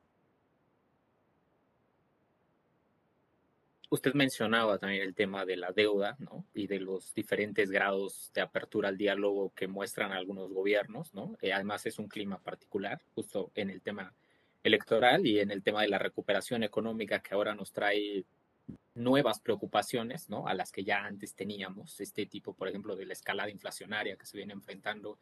Usted 3.90 4.12
mencionaba 4.12 4.78
también 4.78 5.02
el 5.02 5.14
tema 5.14 5.46
de 5.46 5.56
la 5.56 5.72
deuda 5.72 6.16
¿no? 6.18 6.44
y 6.52 6.66
de 6.66 6.78
los 6.78 7.14
diferentes 7.14 7.70
grados 7.70 8.30
de 8.34 8.42
apertura 8.42 8.90
al 8.90 8.98
diálogo 8.98 9.54
que 9.54 9.66
muestran 9.66 10.12
algunos 10.12 10.52
gobiernos. 10.52 11.14
¿no? 11.14 11.38
Eh, 11.40 11.54
además 11.54 11.86
es 11.86 11.98
un 11.98 12.08
clima 12.08 12.38
particular 12.38 13.00
justo 13.14 13.50
en 13.54 13.70
el 13.70 13.80
tema 13.80 14.12
electoral 14.62 15.26
y 15.26 15.40
en 15.40 15.50
el 15.50 15.62
tema 15.62 15.82
de 15.82 15.88
la 15.88 15.98
recuperación 15.98 16.62
económica 16.62 17.20
que 17.20 17.34
ahora 17.34 17.54
nos 17.54 17.72
trae 17.72 18.24
nuevas 18.94 19.40
preocupaciones, 19.40 20.28
¿no? 20.28 20.46
A 20.46 20.54
las 20.54 20.72
que 20.72 20.84
ya 20.84 21.04
antes 21.04 21.34
teníamos, 21.34 22.00
este 22.00 22.26
tipo, 22.26 22.52
por 22.52 22.68
ejemplo, 22.68 22.96
de 22.96 23.06
la 23.06 23.12
escalada 23.12 23.50
inflacionaria 23.50 24.16
que 24.16 24.26
se 24.26 24.36
viene 24.36 24.52
enfrentando. 24.52 25.18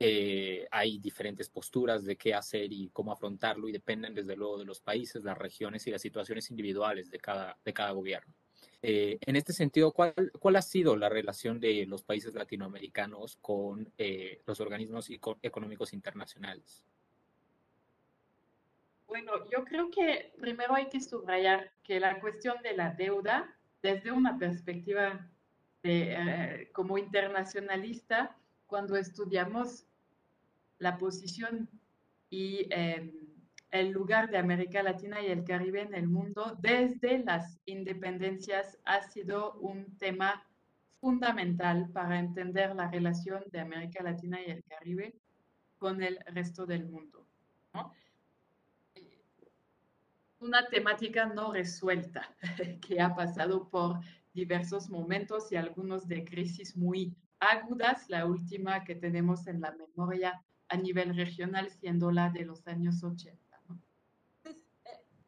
Eh, 0.00 0.66
hay 0.70 0.98
diferentes 0.98 1.48
posturas 1.48 2.04
de 2.04 2.16
qué 2.16 2.32
hacer 2.32 2.72
y 2.72 2.88
cómo 2.92 3.12
afrontarlo 3.12 3.68
y 3.68 3.72
dependen 3.72 4.14
desde 4.14 4.36
luego 4.36 4.58
de 4.58 4.64
los 4.64 4.80
países, 4.80 5.24
las 5.24 5.36
regiones 5.36 5.86
y 5.86 5.90
las 5.90 6.00
situaciones 6.00 6.50
individuales 6.50 7.10
de 7.10 7.18
cada, 7.18 7.58
de 7.64 7.72
cada 7.72 7.90
gobierno. 7.90 8.32
Eh, 8.80 9.18
en 9.20 9.34
este 9.34 9.52
sentido, 9.52 9.92
¿cuál, 9.92 10.14
¿cuál, 10.38 10.54
ha 10.54 10.62
sido 10.62 10.96
la 10.96 11.08
relación 11.08 11.58
de 11.58 11.84
los 11.86 12.04
países 12.04 12.32
latinoamericanos 12.32 13.36
con 13.40 13.92
eh, 13.98 14.40
los 14.46 14.60
organismos 14.60 15.10
económicos 15.42 15.92
internacionales? 15.92 16.84
Bueno, 19.08 19.32
yo 19.50 19.64
creo 19.64 19.90
que 19.90 20.34
primero 20.38 20.74
hay 20.74 20.90
que 20.90 21.00
subrayar 21.00 21.72
que 21.82 21.98
la 21.98 22.20
cuestión 22.20 22.56
de 22.62 22.76
la 22.76 22.90
deuda, 22.90 23.56
desde 23.82 24.12
una 24.12 24.36
perspectiva 24.36 25.26
eh, 25.82 26.68
como 26.74 26.98
internacionalista, 26.98 28.36
cuando 28.66 28.96
estudiamos 28.96 29.86
la 30.78 30.98
posición 30.98 31.70
y 32.28 32.66
em, 32.70 33.10
el 33.70 33.92
lugar 33.92 34.28
de 34.28 34.36
América 34.36 34.82
Latina 34.82 35.22
y 35.22 35.28
el 35.28 35.42
Caribe 35.42 35.80
en 35.80 35.94
el 35.94 36.06
mundo, 36.06 36.58
desde 36.60 37.20
las 37.24 37.58
independencias, 37.64 38.78
ha 38.84 39.00
sido 39.00 39.54
un 39.54 39.96
tema 39.96 40.44
fundamental 41.00 41.88
para 41.94 42.18
entender 42.18 42.74
la 42.74 42.90
relación 42.90 43.42
de 43.52 43.60
América 43.60 44.02
Latina 44.02 44.38
y 44.42 44.50
el 44.50 44.62
Caribe 44.64 45.14
con 45.78 46.02
el 46.02 46.18
resto 46.26 46.66
del 46.66 46.84
mundo. 46.84 47.24
¿no? 47.72 47.94
Una 50.40 50.66
temática 50.68 51.26
no 51.26 51.52
resuelta 51.52 52.34
que 52.86 53.00
ha 53.00 53.14
pasado 53.14 53.68
por 53.68 54.00
diversos 54.32 54.88
momentos 54.88 55.50
y 55.50 55.56
algunos 55.56 56.06
de 56.06 56.24
crisis 56.24 56.76
muy 56.76 57.16
agudas, 57.40 58.08
la 58.08 58.26
última 58.26 58.84
que 58.84 58.94
tenemos 58.94 59.46
en 59.46 59.60
la 59.60 59.72
memoria 59.72 60.42
a 60.68 60.76
nivel 60.76 61.16
regional 61.16 61.70
siendo 61.70 62.10
la 62.10 62.30
de 62.30 62.44
los 62.44 62.66
años 62.66 63.02
80. 63.02 63.36
Eh, 64.44 64.56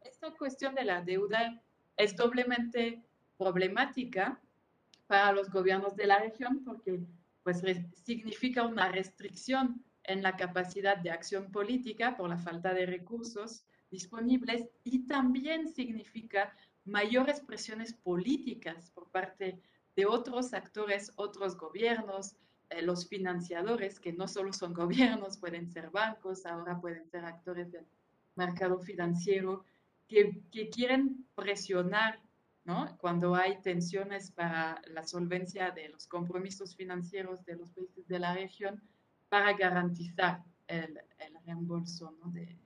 esta 0.03 0.31
cuestión 0.33 0.75
de 0.75 0.85
la 0.85 1.03
deuda 1.03 1.61
es 1.97 2.17
doblemente 2.17 3.03
problemática 3.39 4.41
para 5.07 5.33
los 5.33 5.51
gobiernos 5.51 5.97
de 5.97 6.07
la 6.07 6.19
región 6.19 6.63
porque 6.65 7.01
pues, 7.43 7.63
significa 7.95 8.65
una 8.65 8.93
restricción 8.93 9.83
en 10.05 10.23
la 10.23 10.37
capacidad 10.37 10.97
de 10.99 11.11
acción 11.11 11.51
política 11.51 12.17
por 12.17 12.29
la 12.29 12.39
falta 12.39 12.75
de 12.75 12.87
recursos 12.87 13.65
disponibles 13.91 14.69
y 14.85 15.07
también 15.07 15.69
significa 15.69 16.55
mayores 16.85 17.41
presiones 17.41 17.93
políticas 17.93 18.91
por 18.91 19.11
parte 19.11 19.61
de 19.97 20.07
otros 20.07 20.55
actores, 20.55 21.13
otros 21.17 21.57
gobiernos, 21.57 22.37
eh, 22.71 22.83
los 22.83 23.09
financiadores, 23.09 24.01
que 24.01 24.13
no 24.13 24.29
solo 24.29 24.53
son 24.53 24.73
gobiernos, 24.75 25.39
pueden 25.39 25.69
ser 25.71 25.91
bancos, 25.91 26.47
ahora 26.47 26.81
pueden 26.81 27.09
ser 27.11 27.25
actores 27.25 27.71
del 27.73 27.87
mercado 28.37 28.79
financiero, 28.79 29.65
que, 30.09 30.43
que 30.51 30.71
quieren 30.71 31.27
presionar 31.35 32.21
¿no? 32.65 32.97
cuando 32.99 33.35
hay 33.35 33.61
tensiones 33.63 34.31
para 34.31 34.81
la 34.89 35.05
solvencia 35.05 35.71
de 35.71 35.89
los 35.89 36.07
compromisos 36.07 36.75
financieros 36.77 37.45
de 37.45 37.57
los 37.57 37.71
países 37.71 38.07
de 38.09 38.19
la 38.19 38.35
región 38.35 38.83
para 39.29 39.53
garantizar 39.53 40.43
el, 40.67 41.01
el 41.19 41.35
reembolso 41.45 42.17
¿no? 42.21 42.31
de, 42.33 42.57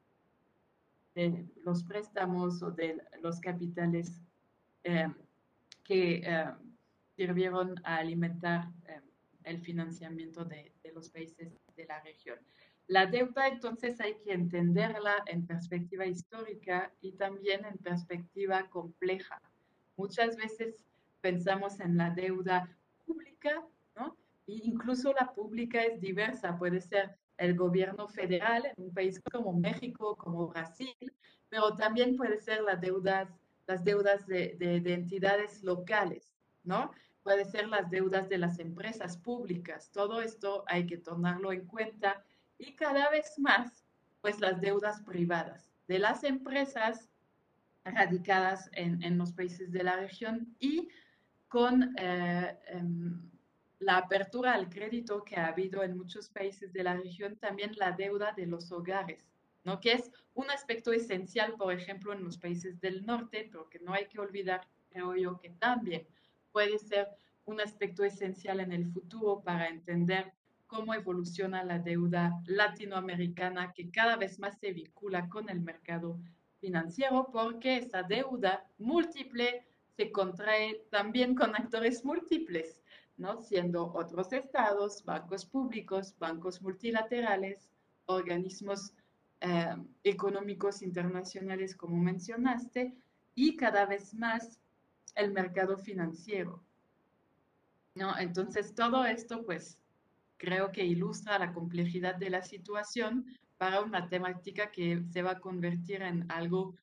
de 1.15 1.47
los 1.65 1.85
préstamos 1.85 2.63
o 2.63 2.71
de 2.71 3.01
los 3.23 3.41
capitales 3.41 4.21
eh, 4.83 5.09
que 5.85 6.23
eh, 6.25 6.53
sirvieron 7.17 7.75
a 7.85 7.97
alimentar 7.99 8.69
eh, 8.87 9.01
el 9.45 9.61
financiamiento 9.61 10.45
de, 10.45 10.73
de, 10.83 10.93
los 10.93 11.09
países 11.11 11.53
de 11.77 11.87
la 11.87 12.01
región. 12.01 12.39
La 12.87 13.07
deuda 13.07 13.49
entonces 13.49 14.01
hay 14.01 14.17
que 14.25 14.33
entenderla 14.33 15.23
en 15.27 15.47
perspectiva 15.47 16.07
histórica 16.07 16.93
y 17.01 17.13
también 17.13 17.65
en 17.65 17.79
perspectiva 17.79 18.69
compleja. 18.69 19.41
Muchas 19.97 20.37
veces 20.37 20.85
pensamos 21.21 21.81
en 21.81 21.97
la 21.97 22.11
deuda 22.11 22.69
pública, 23.07 23.65
¿no? 23.97 24.17
E 24.47 24.61
incluso 24.65 25.13
la 25.13 25.33
pública 25.33 25.83
es 25.83 26.01
diversa, 26.01 26.59
puede 26.59 26.81
ser 26.81 27.17
el 27.39 27.57
gobierno 27.57 28.09
federal 28.09 28.67
en 28.67 28.85
un 28.85 28.95
país 28.95 29.21
como 29.33 29.53
México, 29.53 30.17
como 30.17 30.49
Brasil, 30.49 30.95
pero 31.49 31.75
también 31.77 32.17
puede 32.17 32.39
ser 32.39 32.63
las 32.63 32.81
deudas, 32.81 33.29
las 33.67 33.85
deudas 33.85 34.27
de, 34.27 34.57
de, 34.59 34.95
entidades 34.95 35.63
locales, 35.63 36.35
¿no? 36.63 36.91
Puede 37.23 37.45
ser 37.45 37.69
las 37.69 37.91
deudas 37.91 38.29
de 38.29 38.39
las 38.39 38.59
empresas 38.59 39.17
públicas. 39.17 39.91
Todo 39.93 40.21
esto 40.21 40.65
hay 40.67 40.87
que 40.87 40.99
tomarlo 40.99 41.53
en 41.53 41.67
cuenta 41.67 42.23
y 42.59 42.75
cada 42.75 43.11
vez 43.11 43.39
más, 43.39 43.85
pues 44.21 44.41
las 44.41 44.61
deudas 44.61 45.01
privadas 45.03 45.71
de 45.87 45.99
las 45.99 46.25
empresas 46.25 47.09
radicadas 47.85 48.71
en, 48.73 49.03
en 49.03 49.19
los 49.19 49.33
países 49.33 49.71
de 49.73 49.83
la 49.83 49.97
región 49.97 50.55
y 50.59 50.89
con 51.49 51.95
eh, 51.99 52.59
em, 52.69 53.31
la 53.85 53.99
apertura 53.99 54.55
al 54.55 54.71
crédito 54.71 55.23
que 55.25 55.37
ha 55.37 55.49
habido 55.49 55.83
en 55.83 55.97
muchos 55.97 56.31
países 56.31 56.73
de 56.73 56.83
la 56.83 56.97
región, 56.97 57.37
también 57.37 57.73
la 57.77 57.93
deuda 57.93 58.33
de 58.33 58.47
los 58.47 58.73
hogares, 58.73 59.29
¿no? 59.63 59.79
que 59.79 59.93
es 59.93 60.11
un 60.33 60.51
aspecto 60.51 60.91
esencial, 60.93 61.53
por 61.59 61.71
ejemplo, 61.71 62.15
en 62.15 62.25
los 62.25 62.39
países 62.39 62.81
del 62.81 63.05
norte, 63.05 63.47
pero 63.51 63.69
que 63.69 63.81
no 63.81 63.93
hay 63.93 64.07
que 64.07 64.19
olvidar, 64.19 64.67
creo 64.89 65.15
yo, 65.17 65.39
que 65.39 65.51
también 65.51 66.07
puede 66.51 66.79
ser 66.79 67.09
un 67.45 67.61
aspecto 67.61 68.05
esencial 68.05 68.61
en 68.61 68.73
el 68.73 68.87
futuro 68.87 69.43
para 69.45 69.69
entender 69.69 70.33
cómo 70.67 70.95
evoluciona 70.95 71.63
la 71.63 71.79
deuda 71.79 72.41
latinoamericana 72.47 73.75
que 73.75 73.91
cada 73.91 74.17
vez 74.17 74.39
más 74.39 74.59
se 74.59 74.73
vincula 74.73 75.29
con 75.29 75.51
el 75.51 75.61
mercado 75.61 76.19
financiero, 76.59 77.29
porque 77.31 77.77
esa 77.77 78.03
deuda 78.03 78.67
múltiple 78.79 79.67
se 79.95 80.11
contrae 80.11 80.87
también 80.91 81.35
con 81.35 81.55
actores 81.55 82.03
múltiples 82.03 82.83
¿no? 83.17 83.41
siendo 83.41 83.93
otros 83.95 84.33
estados, 84.33 85.05
bancos 85.05 85.45
públicos, 85.47 86.15
bancos 86.19 86.61
multilaterales, 86.63 87.69
organismos 88.07 88.93
eh, 89.41 89.77
económicos 90.03 90.83
internacionales, 90.83 91.77
como 91.77 91.97
mencionaste, 91.97 92.95
y 93.35 93.57
cada 93.57 93.87
vez 93.87 94.15
más 94.15 94.61
el 95.15 95.33
mercado 95.33 95.77
financiero. 95.77 96.63
¿no? 97.95 98.19
Entonces, 98.19 98.75
todo 98.75 99.05
esto, 99.05 99.45
pues, 99.45 99.79
creo 100.37 100.73
que 100.73 100.85
ilustra 100.85 101.39
la 101.39 101.53
complejidad 101.53 102.17
de 102.17 102.31
la 102.31 102.43
situación 102.43 103.27
para 103.57 103.81
una 103.81 104.09
temática 104.09 104.71
que 104.71 105.03
se 105.11 105.23
va 105.23 105.33
a 105.33 105.41
convertir 105.41 106.03
en 106.03 106.31
algo 106.31 106.75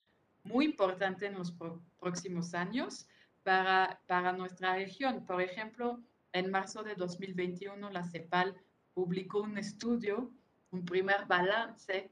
muy 0.43 0.65
importante 0.65 1.27
en 1.27 1.37
los 1.37 1.53
próximos 1.99 2.53
años 2.53 3.07
para, 3.43 4.01
para 4.07 4.31
nuestra 4.31 4.75
región. 4.75 5.25
Por 5.25 5.41
ejemplo, 5.41 6.01
en 6.33 6.49
marzo 6.49 6.83
de 6.83 6.95
2021, 6.95 7.89
la 7.89 8.03
CEPAL 8.03 8.55
publicó 8.93 9.41
un 9.41 9.57
estudio, 9.57 10.31
un 10.71 10.85
primer 10.85 11.25
balance 11.25 12.11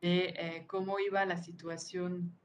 de 0.00 0.34
eh, 0.36 0.64
cómo 0.66 0.98
iba 0.98 1.24
la 1.24 1.36
situación 1.42 2.36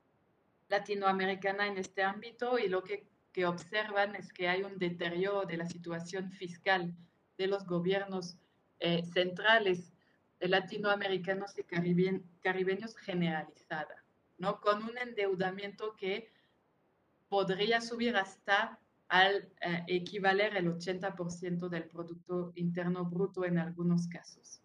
latinoamericana 0.69 1.67
en 1.67 1.77
este 1.77 2.03
ámbito 2.03 2.57
y 2.57 2.69
lo 2.69 2.83
que, 2.83 3.07
que, 3.33 3.45
observan 3.45 4.15
es 4.15 4.31
que 4.31 4.47
hay 4.47 4.63
un 4.63 4.77
deterioro 4.77 5.45
de 5.45 5.57
la 5.57 5.65
situación 5.65 6.31
fiscal 6.31 6.95
de 7.37 7.47
los 7.47 7.65
gobiernos 7.65 8.37
eh, 8.79 9.03
centrales 9.13 9.93
latinoamericanos 10.39 11.55
y 11.57 11.63
caribeños 11.63 12.97
generalizada, 12.97 14.03
¿no? 14.37 14.59
con 14.59 14.83
un 14.83 14.97
endeudamiento 14.97 15.95
que 15.95 16.31
podría 17.29 17.79
subir 17.79 18.15
hasta 18.17 18.80
al 19.11 19.49
equivaler 19.87 20.55
el 20.55 20.67
80% 20.67 21.67
del 21.67 21.83
Producto 21.83 22.53
Interno 22.55 23.03
Bruto 23.03 23.43
en 23.43 23.59
algunos 23.59 24.07
casos. 24.07 24.61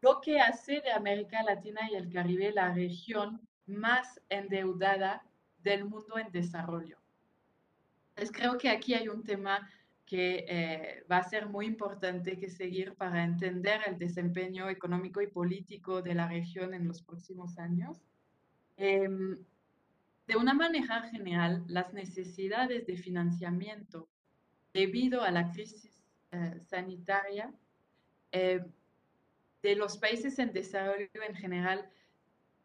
Lo 0.00 0.20
que 0.20 0.38
hace 0.38 0.80
de 0.82 0.92
América 0.92 1.42
Latina 1.42 1.80
y 1.90 1.96
el 1.96 2.08
Caribe 2.08 2.52
la 2.52 2.72
región 2.72 3.40
más 3.66 4.20
endeudada 4.28 5.26
del 5.64 5.84
mundo 5.84 6.16
en 6.16 6.30
desarrollo. 6.30 6.96
Pues 8.14 8.30
creo 8.30 8.56
que 8.56 8.68
aquí 8.70 8.94
hay 8.94 9.08
un 9.08 9.24
tema 9.24 9.68
que 10.04 10.44
eh, 10.48 11.04
va 11.10 11.16
a 11.16 11.28
ser 11.28 11.48
muy 11.48 11.66
importante 11.66 12.38
que 12.38 12.48
seguir 12.48 12.94
para 12.94 13.24
entender 13.24 13.80
el 13.88 13.98
desempeño 13.98 14.70
económico 14.70 15.20
y 15.20 15.26
político 15.26 16.02
de 16.02 16.14
la 16.14 16.28
región 16.28 16.72
en 16.72 16.86
los 16.86 17.02
próximos 17.02 17.58
años. 17.58 18.00
Em, 18.76 19.36
de 20.26 20.36
una 20.36 20.54
manera 20.54 21.02
general, 21.02 21.64
las 21.68 21.92
necesidades 21.92 22.86
de 22.86 22.96
financiamiento 22.96 24.08
debido 24.72 25.22
a 25.22 25.30
la 25.30 25.50
crisis 25.52 26.02
eh, 26.32 26.60
sanitaria 26.66 27.52
eh, 28.32 28.64
de 29.62 29.76
los 29.76 29.96
países 29.98 30.38
en 30.38 30.52
desarrollo 30.52 31.08
en 31.26 31.34
general 31.34 31.88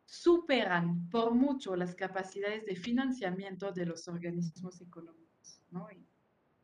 superan 0.06 1.08
por 1.10 1.34
mucho 1.34 1.76
las 1.76 1.96
capacidades 1.96 2.66
de 2.66 2.76
financiamiento 2.76 3.72
de 3.72 3.86
los 3.86 4.08
organismos 4.08 4.82
económicos, 4.82 5.62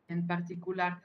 en 0.08 0.26
particular 0.26 1.02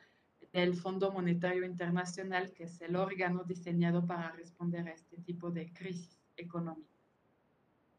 del 0.52 0.76
Fondo 0.76 1.12
Monetario 1.12 1.66
Internacional, 1.66 2.52
que 2.52 2.66
es 2.66 2.82
el 2.82 2.96
órgano 2.96 3.44
diseñado 3.44 4.06
para 4.06 4.32
responder 4.32 4.88
a 4.88 4.92
este 4.92 5.18
tipo 5.18 5.52
de 5.52 5.72
crisis 5.72 6.20
económica 6.36 6.93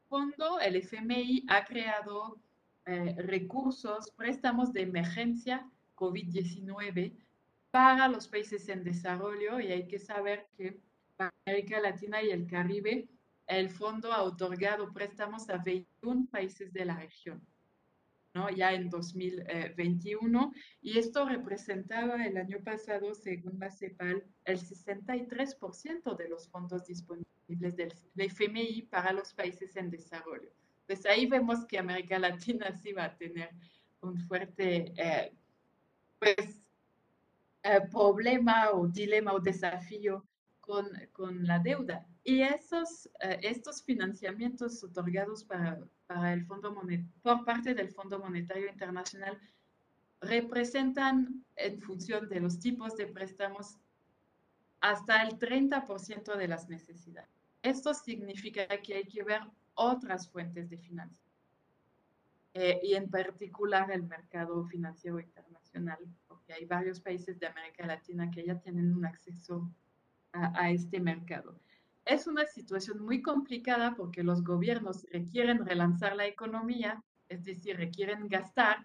fondo, 0.08 0.60
el 0.60 0.76
FMI 0.76 1.44
ha 1.48 1.64
creado 1.64 2.40
eh, 2.86 3.14
recursos, 3.18 4.10
préstamos 4.16 4.72
de 4.72 4.82
emergencia 4.82 5.68
COVID-19 5.96 7.16
para 7.70 8.08
los 8.08 8.28
países 8.28 8.68
en 8.68 8.84
desarrollo 8.84 9.58
y 9.60 9.72
hay 9.72 9.88
que 9.88 9.98
saber 9.98 10.46
que 10.56 10.78
para 11.16 11.32
América 11.46 11.80
Latina 11.80 12.22
y 12.22 12.30
el 12.30 12.46
Caribe, 12.46 13.08
el 13.46 13.70
fondo 13.70 14.12
ha 14.12 14.22
otorgado 14.22 14.92
préstamos 14.92 15.48
a 15.50 15.58
21 15.58 16.26
países 16.30 16.72
de 16.72 16.84
la 16.84 16.96
región. 16.96 17.44
¿No? 18.34 18.50
ya 18.50 18.72
en 18.72 18.90
2021, 18.90 20.52
y 20.82 20.98
esto 20.98 21.26
representaba 21.26 22.26
el 22.26 22.36
año 22.36 22.58
pasado, 22.62 23.14
según 23.14 23.58
la 23.58 23.70
CEPAL, 23.70 24.24
el 24.44 24.58
63% 24.58 26.16
de 26.16 26.28
los 26.28 26.48
fondos 26.48 26.86
disponibles 26.86 27.76
del 27.76 27.94
FMI 28.16 28.82
para 28.90 29.12
los 29.12 29.32
países 29.32 29.76
en 29.76 29.90
desarrollo. 29.90 30.50
Pues 30.86 31.06
ahí 31.06 31.26
vemos 31.26 31.64
que 31.66 31.78
América 31.78 32.18
Latina 32.18 32.76
sí 32.76 32.92
va 32.92 33.04
a 33.04 33.16
tener 33.16 33.50
un 34.00 34.18
fuerte 34.18 34.92
eh, 34.96 35.32
pues, 36.18 36.60
eh, 37.62 37.80
problema 37.90 38.70
o 38.72 38.86
dilema 38.88 39.32
o 39.32 39.40
desafío 39.40 40.26
con, 40.64 40.88
con 41.12 41.46
la 41.46 41.58
deuda. 41.58 42.06
Y 42.22 42.40
esos, 42.40 43.06
eh, 43.20 43.38
estos 43.42 43.82
financiamientos 43.82 44.82
otorgados 44.82 45.44
para, 45.44 45.78
para 46.06 46.32
el 46.32 46.46
Fondo 46.46 46.74
por 47.22 47.44
parte 47.44 47.74
del 47.74 47.90
Fondo 47.90 48.18
Monetario 48.18 48.70
Internacional 48.70 49.38
representan 50.20 51.44
en 51.56 51.80
función 51.82 52.28
de 52.28 52.40
los 52.40 52.58
tipos 52.58 52.96
de 52.96 53.06
préstamos 53.06 53.76
hasta 54.80 55.22
el 55.22 55.38
30% 55.38 56.36
de 56.36 56.48
las 56.48 56.68
necesidades. 56.68 57.30
Esto 57.62 57.92
significa 57.92 58.66
que 58.82 58.94
hay 58.94 59.04
que 59.04 59.22
ver 59.22 59.42
otras 59.74 60.30
fuentes 60.30 60.70
de 60.70 60.78
financiación 60.78 61.34
eh, 62.54 62.80
y 62.82 62.94
en 62.94 63.10
particular 63.10 63.90
el 63.90 64.04
mercado 64.04 64.64
financiero 64.64 65.20
internacional, 65.20 65.98
porque 66.26 66.54
hay 66.54 66.64
varios 66.64 67.00
países 67.00 67.38
de 67.38 67.48
América 67.48 67.86
Latina 67.86 68.30
que 68.30 68.46
ya 68.46 68.58
tienen 68.58 68.94
un 68.94 69.04
acceso 69.04 69.70
a, 70.34 70.70
este 70.70 71.00
mercado. 71.00 71.58
Es 72.04 72.26
una 72.26 72.44
situación 72.44 73.00
muy 73.02 73.22
complicada 73.22 73.94
porque 73.94 74.22
los 74.22 74.42
gobiernos 74.42 75.06
requieren 75.10 75.64
relanzar 75.64 76.16
la 76.16 76.26
economía, 76.26 77.02
es 77.28 77.44
decir, 77.44 77.76
requieren 77.76 78.28
gastar 78.28 78.84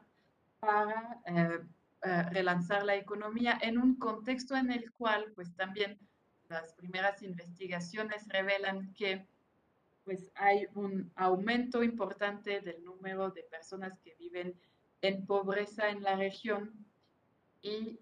para 0.60 1.20
eh, 1.26 1.60
eh, 2.04 2.24
relanzar 2.32 2.86
la 2.86 2.96
economía 2.96 3.58
en 3.62 3.78
un 3.78 3.96
contexto 3.96 4.56
en 4.56 4.72
el 4.72 4.92
cual, 4.94 5.32
pues 5.36 5.54
también 5.56 6.00
las 6.48 6.74
primeras 6.74 7.22
investigaciones 7.22 8.28
revelan 8.28 8.94
que 8.94 9.26
pues 10.04 10.32
hay 10.36 10.66
un 10.74 11.12
aumento 11.16 11.84
importante 11.84 12.62
del 12.62 12.84
número 12.84 13.30
de 13.30 13.44
personas 13.44 14.00
que 14.00 14.16
viven 14.16 14.56
en 15.02 15.26
pobreza 15.26 15.90
en 15.90 16.02
la 16.02 16.16
región 16.16 16.74
y 17.62 18.00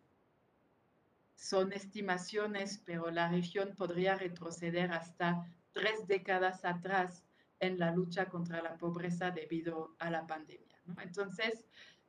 son 1.38 1.72
estimaciones, 1.72 2.82
pero 2.84 3.12
la 3.12 3.30
región 3.30 3.74
podría 3.78 4.16
retroceder 4.16 4.92
hasta 4.92 5.46
tres 5.72 6.08
décadas 6.08 6.66
atrás 6.66 7.24
en 7.60 7.78
la 7.78 7.92
lucha 7.92 8.26
contra 8.26 8.62
la 8.62 8.76
pobreza 8.78 9.30
debido 9.32 9.96
a 10.00 10.10
la 10.10 10.26
pandemia. 10.26 10.82
Entonces, 11.02 11.64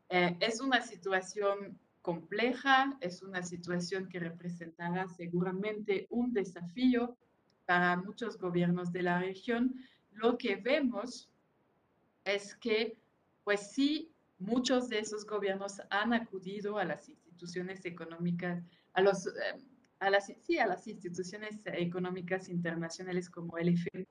eh, 0.09 0.37
es 0.41 0.61
una 0.61 0.81
situación 0.81 1.79
compleja, 2.01 2.97
es 3.01 3.23
una 3.23 3.43
situación 3.43 4.09
que 4.09 4.19
representará 4.19 5.07
seguramente 5.09 6.07
un 6.09 6.33
desafío 6.33 7.15
para 7.67 7.97
muchos 7.97 8.39
gobiernos 8.39 8.93
de 8.93 9.03
la 9.03 9.21
región. 9.21 9.75
Lo 10.13 10.39
que 10.39 10.57
vemos 10.57 11.29
es 12.25 12.55
que, 12.55 12.97
pues 13.45 13.73
sí, 13.73 14.11
muchos 14.39 14.89
de 14.89 15.01
esos 15.01 15.27
gobiernos 15.27 15.83
han 15.91 16.15
acudido 16.15 16.79
a 16.79 16.85
las 16.85 17.11
instituciones 17.11 17.85
económicas 17.85 18.65
a, 18.99 19.01
los, 19.01 19.27
eh, 19.29 19.31
a, 20.01 20.11
las, 20.11 20.27
sí, 20.43 20.59
a 20.59 20.67
las 20.67 20.87
instituciones 20.89 21.63
económicas 21.67 22.49
internacionales 22.49 23.31
como 23.31 23.57
el 23.57 23.69
FMI, 23.69 24.07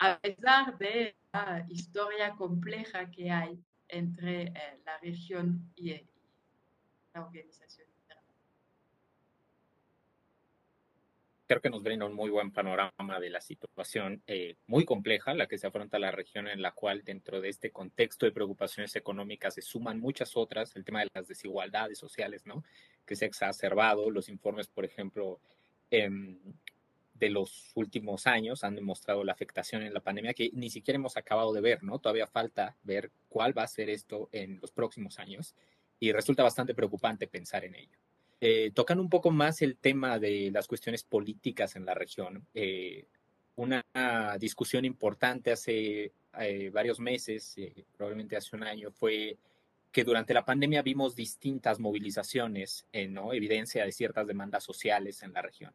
a 0.00 0.18
pesar 0.18 0.76
de 0.78 1.14
la 1.32 1.64
historia 1.68 2.34
compleja 2.34 3.08
que 3.08 3.30
hay 3.30 3.62
entre 3.86 4.42
eh, 4.42 4.52
la 4.84 4.98
región 4.98 5.70
y, 5.76 5.92
y 5.92 6.10
la 7.14 7.24
organización. 7.24 7.90
creo 11.50 11.60
que 11.60 11.70
nos 11.70 11.82
brinda 11.82 12.06
un 12.06 12.14
muy 12.14 12.30
buen 12.30 12.52
panorama 12.52 13.18
de 13.18 13.28
la 13.28 13.40
situación 13.40 14.22
eh, 14.28 14.54
muy 14.68 14.84
compleja, 14.84 15.34
la 15.34 15.48
que 15.48 15.58
se 15.58 15.66
afronta 15.66 15.98
la 15.98 16.12
región, 16.12 16.46
en 16.46 16.62
la 16.62 16.70
cual 16.70 17.02
dentro 17.02 17.40
de 17.40 17.48
este 17.48 17.72
contexto 17.72 18.24
de 18.24 18.30
preocupaciones 18.30 18.94
económicas 18.94 19.54
se 19.54 19.60
suman 19.60 19.98
muchas 19.98 20.36
otras, 20.36 20.76
el 20.76 20.84
tema 20.84 21.00
de 21.00 21.08
las 21.12 21.26
desigualdades 21.26 21.98
sociales, 21.98 22.46
¿no? 22.46 22.62
Que 23.06 23.16
se 23.16 23.24
ha 23.24 23.28
exacerbado, 23.28 24.10
los 24.10 24.28
informes, 24.28 24.68
por 24.68 24.84
ejemplo, 24.84 25.40
em, 25.90 26.38
de 27.20 27.30
los 27.30 27.70
últimos 27.74 28.26
años 28.26 28.64
han 28.64 28.74
demostrado 28.74 29.22
la 29.22 29.32
afectación 29.32 29.82
en 29.82 29.92
la 29.92 30.00
pandemia 30.00 30.34
que 30.34 30.50
ni 30.54 30.70
siquiera 30.70 30.96
hemos 30.96 31.16
acabado 31.16 31.52
de 31.52 31.60
ver, 31.60 31.82
¿no? 31.82 31.98
Todavía 31.98 32.26
falta 32.26 32.76
ver 32.82 33.10
cuál 33.28 33.56
va 33.56 33.62
a 33.62 33.68
ser 33.68 33.90
esto 33.90 34.28
en 34.32 34.58
los 34.60 34.72
próximos 34.72 35.18
años 35.18 35.54
y 36.00 36.12
resulta 36.12 36.42
bastante 36.42 36.74
preocupante 36.74 37.26
pensar 37.28 37.64
en 37.64 37.74
ello. 37.74 37.98
Eh, 38.40 38.70
tocando 38.74 39.02
un 39.02 39.10
poco 39.10 39.30
más 39.30 39.60
el 39.60 39.76
tema 39.76 40.18
de 40.18 40.50
las 40.50 40.66
cuestiones 40.66 41.04
políticas 41.04 41.76
en 41.76 41.84
la 41.84 41.92
región, 41.92 42.46
eh, 42.54 43.04
una 43.56 43.84
discusión 44.38 44.86
importante 44.86 45.52
hace 45.52 46.12
eh, 46.40 46.70
varios 46.72 46.98
meses, 46.98 47.54
probablemente 47.94 48.36
hace 48.38 48.56
un 48.56 48.62
año, 48.62 48.90
fue 48.90 49.36
que 49.92 50.04
durante 50.04 50.34
la 50.34 50.44
pandemia 50.44 50.82
vimos 50.82 51.16
distintas 51.16 51.80
movilizaciones, 51.80 52.86
¿no? 53.08 53.32
evidencia 53.32 53.84
de 53.84 53.92
ciertas 53.92 54.26
demandas 54.26 54.64
sociales 54.64 55.22
en 55.22 55.32
la 55.32 55.42
región. 55.42 55.72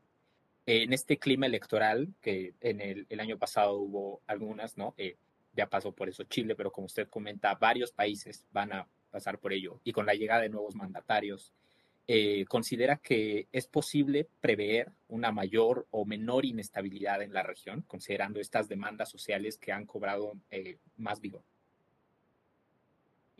En 0.65 0.93
este 0.93 1.17
clima 1.17 1.45
electoral, 1.45 2.13
que 2.21 2.55
en 2.61 2.81
el, 2.81 3.05
el 3.09 3.19
año 3.19 3.37
pasado 3.37 3.77
hubo 3.77 4.21
algunas, 4.25 4.77
¿no? 4.77 4.95
ya 5.55 5.67
pasó 5.67 5.91
por 5.91 6.09
eso 6.09 6.23
Chile, 6.23 6.55
pero 6.55 6.71
como 6.71 6.85
usted 6.85 7.07
comenta, 7.07 7.55
varios 7.55 7.91
países 7.91 8.45
van 8.51 8.73
a 8.73 8.87
pasar 9.11 9.39
por 9.39 9.53
ello. 9.53 9.79
Y 9.83 9.91
con 9.91 10.05
la 10.05 10.13
llegada 10.13 10.41
de 10.41 10.49
nuevos 10.49 10.75
mandatarios, 10.75 11.53
eh, 12.07 12.45
considera 12.45 12.97
que 12.97 13.47
es 13.51 13.65
posible 13.65 14.27
prever 14.39 14.91
una 15.07 15.31
mayor 15.31 15.87
o 15.89 16.05
menor 16.05 16.45
inestabilidad 16.45 17.21
en 17.23 17.33
la 17.33 17.41
región, 17.41 17.81
considerando 17.87 18.39
estas 18.39 18.67
demandas 18.67 19.09
sociales 19.09 19.57
que 19.57 19.71
han 19.71 19.85
cobrado 19.85 20.33
eh, 20.51 20.77
más 20.97 21.19
vigor. 21.19 21.43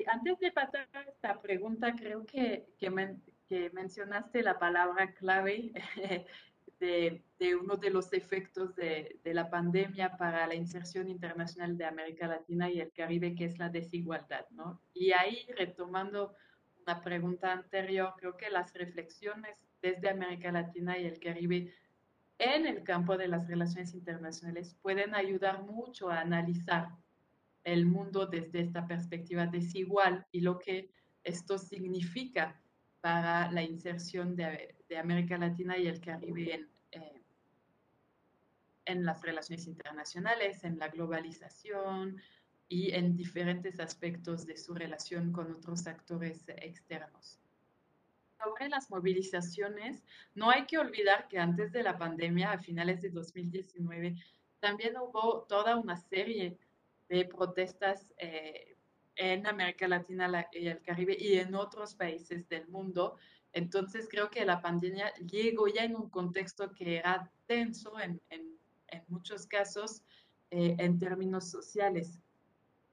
Antes 0.07 0.39
de 0.39 0.51
pasar 0.51 0.87
a 0.93 1.01
esta 1.01 1.41
pregunta, 1.41 1.95
creo 1.95 2.25
que, 2.25 2.67
que, 2.77 3.69
mencionaste 3.71 4.41
la 4.43 4.59
palabra 4.59 5.13
clave 5.13 5.71
de, 6.79 7.23
de, 7.39 7.55
uno 7.55 7.77
de 7.77 7.89
los 7.89 8.11
efectos 8.11 8.75
de, 8.75 9.19
de, 9.23 9.33
la 9.33 9.49
pandemia 9.49 10.17
para 10.17 10.45
la 10.47 10.55
inserción 10.55 11.07
internacional 11.07 11.77
de 11.77 11.85
América 11.85 12.27
Latina 12.27 12.69
y 12.69 12.81
el 12.81 12.91
Caribe, 12.91 13.35
que 13.35 13.45
es 13.45 13.57
la 13.57 13.69
desigualdad, 13.69 14.45
¿no? 14.51 14.81
Y 14.93 15.11
ahí, 15.11 15.45
retomando 15.55 16.35
la 16.85 17.01
pregunta 17.01 17.51
anterior, 17.51 18.13
creo 18.17 18.35
que 18.35 18.49
las 18.49 18.73
reflexiones 18.73 19.57
desde 19.81 20.09
América 20.09 20.51
Latina 20.51 20.97
y 20.97 21.05
el 21.05 21.19
Caribe 21.19 21.73
en 22.37 22.65
el 22.65 22.83
campo 22.83 23.17
de 23.17 23.27
las 23.27 23.47
relaciones 23.47 23.93
internacionales 23.93 24.75
pueden 24.81 25.15
ayudar 25.15 25.63
mucho 25.63 26.09
a 26.09 26.19
analizar 26.19 26.89
el 27.65 27.85
mundo 27.85 28.27
desde 28.27 28.61
esta 28.61 28.87
perspectiva 28.87 29.47
desigual 29.47 30.25
y 30.31 30.41
lo 30.41 30.57
que 30.59 30.91
esto 31.23 31.57
significa 31.57 32.61
para 33.01 33.51
la 33.51 33.63
inserción 33.63 34.35
de, 34.35 34.75
América 34.97 35.37
Latina 35.37 35.77
y 35.77 35.87
el 35.87 35.99
Caribe 35.99 36.53
en, 36.53 36.69
eh, 36.91 37.21
en 38.85 39.03
las 39.03 39.21
relaciones 39.21 39.67
internacionales, 39.67 40.63
en 40.63 40.77
la 40.77 40.87
globalización 40.89 42.21
y 42.69 42.91
en 42.91 43.15
diferentes 43.17 43.79
aspectos 43.79 44.45
de 44.45 44.57
su 44.57 44.75
relación 44.75 45.31
con 45.31 45.51
otros 45.51 45.87
actores 45.87 46.45
externos. 46.47 47.39
Sobre 48.43 48.69
las 48.69 48.91
movilizaciones, 48.91 50.03
no 50.35 50.51
hay 50.51 50.65
que 50.65 50.77
olvidar 50.77 51.27
que 51.27 51.39
antes 51.39 51.71
de 51.71 51.81
la 51.81 51.97
pandemia, 51.97 52.51
a 52.51 52.59
finales 52.59 53.01
de 53.01 53.09
2019, 53.09 54.15
también 54.59 54.97
hubo 54.97 55.43
toda 55.47 55.77
una 55.77 55.97
serie 55.97 56.57
de 57.09 57.25
protestas 57.25 58.13
eh, 58.17 58.75
en 59.15 59.47
América 59.47 59.87
Latina 59.87 60.47
y 60.51 60.67
el 60.67 60.81
Caribe 60.81 61.15
y 61.19 61.35
en 61.35 61.55
otros 61.55 61.95
países 61.95 62.47
del 62.49 62.67
mundo. 62.67 63.17
Entonces 63.53 64.07
creo 64.09 64.29
que 64.29 64.45
la 64.45 64.61
pandemia 64.61 65.13
llegó 65.15 65.67
ya 65.67 65.83
en 65.83 65.95
un 65.95 66.09
contexto 66.09 66.71
que 66.73 66.97
era 66.97 67.31
tenso 67.45 67.99
en, 67.99 68.21
en, 68.29 68.57
en 68.87 69.03
muchos 69.07 69.47
casos 69.47 70.03
eh, 70.51 70.75
en 70.79 70.99
términos 70.99 71.49
sociales. 71.49 72.19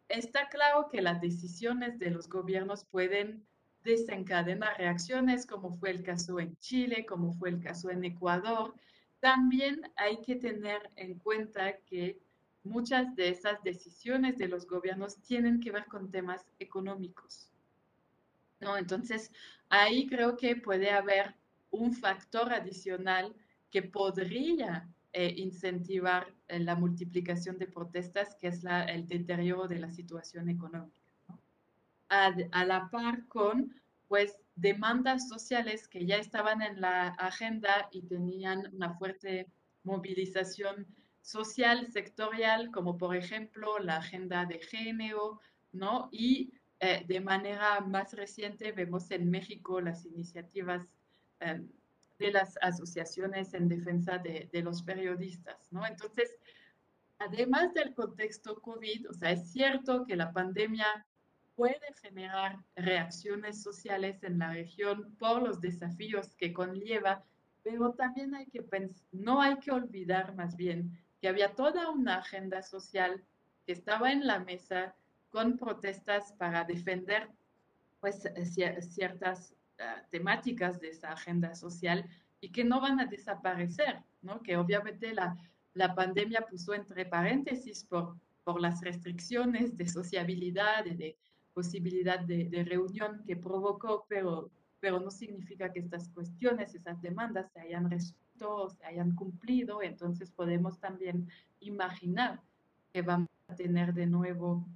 Está 0.08 0.48
claro 0.48 0.88
que 0.90 1.02
las 1.02 1.20
decisiones 1.20 1.98
de 1.98 2.10
los 2.10 2.28
gobiernos 2.28 2.84
pueden 2.84 3.44
desencadenar 3.82 4.78
reacciones, 4.78 5.46
como 5.46 5.72
fue 5.72 5.90
el 5.90 6.02
caso 6.02 6.38
en 6.38 6.56
Chile, 6.58 7.04
como 7.06 7.32
fue 7.32 7.50
el 7.50 7.60
caso 7.60 7.90
en 7.90 8.04
Ecuador. 8.04 8.74
También 9.20 9.82
hay 9.96 10.20
que 10.20 10.36
tener 10.36 10.90
en 10.96 11.18
cuenta 11.18 11.78
que 11.78 12.20
muchas 12.64 13.14
de 13.16 13.28
esas 13.28 13.62
decisiones 13.62 14.38
de 14.38 14.48
los 14.48 14.66
gobiernos 14.66 15.16
tienen 15.22 15.60
que 15.60 15.72
ver 15.72 15.86
con 15.86 16.10
temas 16.10 16.46
económicos. 16.58 17.50
¿no? 18.60 18.76
Entonces, 18.76 19.32
ahí 19.68 20.06
creo 20.06 20.36
que 20.36 20.56
puede 20.56 20.90
haber 20.90 21.34
un 21.70 21.92
factor 21.92 22.52
adicional 22.52 23.34
que 23.70 23.82
podría 23.82 24.88
eh, 25.14 25.34
incentivar 25.36 26.32
eh, 26.48 26.60
la 26.60 26.76
multiplicación 26.76 27.58
de 27.58 27.66
protestas, 27.66 28.34
que 28.36 28.48
es 28.48 28.62
el 28.64 29.06
deterioro 29.08 29.66
de 29.66 29.78
la 29.78 29.90
situación 29.90 30.48
económica. 30.48 31.00
A, 32.08 32.64
la 32.64 32.90
par 32.90 33.26
con 33.26 33.74
pues 34.06 34.38
demandas 34.54 35.28
sociales 35.28 35.88
que 35.88 36.04
ya 36.04 36.16
estaban 36.16 36.60
en 36.60 36.80
la 36.82 37.08
agenda 37.08 37.88
y 37.90 38.02
tenían 38.02 38.68
una 38.74 38.92
fuerte 38.92 39.48
movilización 39.82 40.86
social, 41.22 41.90
sectorial, 41.90 42.70
como 42.70 42.98
por 42.98 43.16
ejemplo 43.16 43.78
la 43.78 43.96
agenda 43.98 44.44
de 44.44 44.58
género, 44.58 45.40
¿no? 45.72 46.08
Y 46.12 46.52
eh, 46.80 47.04
de 47.06 47.20
manera 47.20 47.80
más 47.80 48.12
reciente 48.12 48.72
vemos 48.72 49.10
en 49.10 49.30
México 49.30 49.80
las 49.80 50.04
iniciativas 50.04 50.86
em, 51.40 51.68
de 52.18 52.32
las 52.32 52.58
asociaciones 52.60 53.54
en 53.54 53.68
defensa 53.68 54.18
de, 54.18 54.48
de, 54.52 54.62
los 54.62 54.82
periodistas, 54.82 55.72
¿no? 55.72 55.86
Entonces, 55.86 56.36
además 57.18 57.72
del 57.74 57.94
contexto 57.94 58.60
COVID, 58.60 59.10
o 59.10 59.14
sea, 59.14 59.30
es 59.30 59.50
cierto 59.50 60.04
que 60.04 60.16
la 60.16 60.32
pandemia 60.32 61.06
puede 61.54 61.80
generar 62.00 62.58
reacciones 62.74 63.62
sociales 63.62 64.22
en 64.24 64.38
la 64.38 64.52
región 64.52 65.14
por 65.18 65.42
los 65.42 65.60
desafíos 65.60 66.34
que 66.36 66.52
conlleva, 66.52 67.24
pero 67.62 67.92
también 67.92 68.34
hay 68.34 68.46
que 68.46 68.64
no 69.12 69.40
hay 69.40 69.56
que 69.58 69.70
olvidar 69.70 70.34
más 70.34 70.56
bien 70.56 70.98
que 71.22 71.28
había 71.28 71.54
toda 71.54 71.88
una 71.90 72.16
agenda 72.16 72.62
social 72.62 73.22
que 73.64 73.72
estaba 73.72 74.10
en 74.10 74.26
la 74.26 74.40
mesa 74.40 74.96
con 75.30 75.56
protestas 75.56 76.32
para 76.32 76.64
defender 76.64 77.30
pues, 78.00 78.28
ciertas 78.90 79.54
ah, 79.78 80.02
temáticas 80.10 80.80
de 80.80 80.88
esa 80.88 81.12
agenda 81.12 81.54
social 81.54 82.04
y 82.40 82.50
que 82.50 82.64
no 82.64 82.80
van 82.80 82.98
a 82.98 83.06
desaparecer, 83.06 84.02
¿no? 84.20 84.42
que 84.42 84.56
obviamente 84.56 85.14
la, 85.14 85.36
la 85.74 85.94
pandemia 85.94 86.40
puso 86.40 86.74
entre 86.74 87.06
paréntesis 87.06 87.84
por, 87.84 88.16
por 88.42 88.60
las 88.60 88.80
restricciones 88.80 89.76
de 89.76 89.86
sociabilidad, 89.86 90.84
y 90.86 90.96
de 90.96 91.16
posibilidad 91.54 92.18
de, 92.18 92.46
de 92.46 92.64
reunión 92.64 93.22
que 93.24 93.36
provocó, 93.36 94.06
pero, 94.08 94.50
pero 94.80 94.98
no 94.98 95.12
significa 95.12 95.72
que 95.72 95.78
estas 95.78 96.08
cuestiones, 96.08 96.74
esas 96.74 97.00
demandas 97.00 97.52
se 97.52 97.60
hayan 97.60 97.88
resuelto 97.88 98.21
se 98.68 98.84
hayan 98.84 99.14
cumplido, 99.14 99.82
entonces 99.82 100.30
podemos 100.30 100.78
también 100.78 101.28
imaginar 101.60 102.40
que 102.92 103.02
vamos 103.02 103.28
a 103.48 103.54
tener 103.54 103.94
de 103.94 104.06
nuevo 104.06 104.66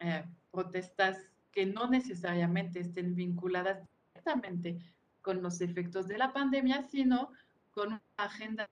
eh, 0.00 0.24
protestas 0.50 1.18
que 1.52 1.66
no 1.66 1.88
necesariamente 1.88 2.80
estén 2.80 3.14
vinculadas 3.14 3.78
directamente 4.12 4.78
con 5.22 5.42
los 5.42 5.60
efectos 5.60 6.06
de 6.08 6.18
la 6.18 6.32
pandemia, 6.32 6.82
sino 6.82 7.30
con 7.70 7.88
una 7.88 8.02
agenda 8.16 8.68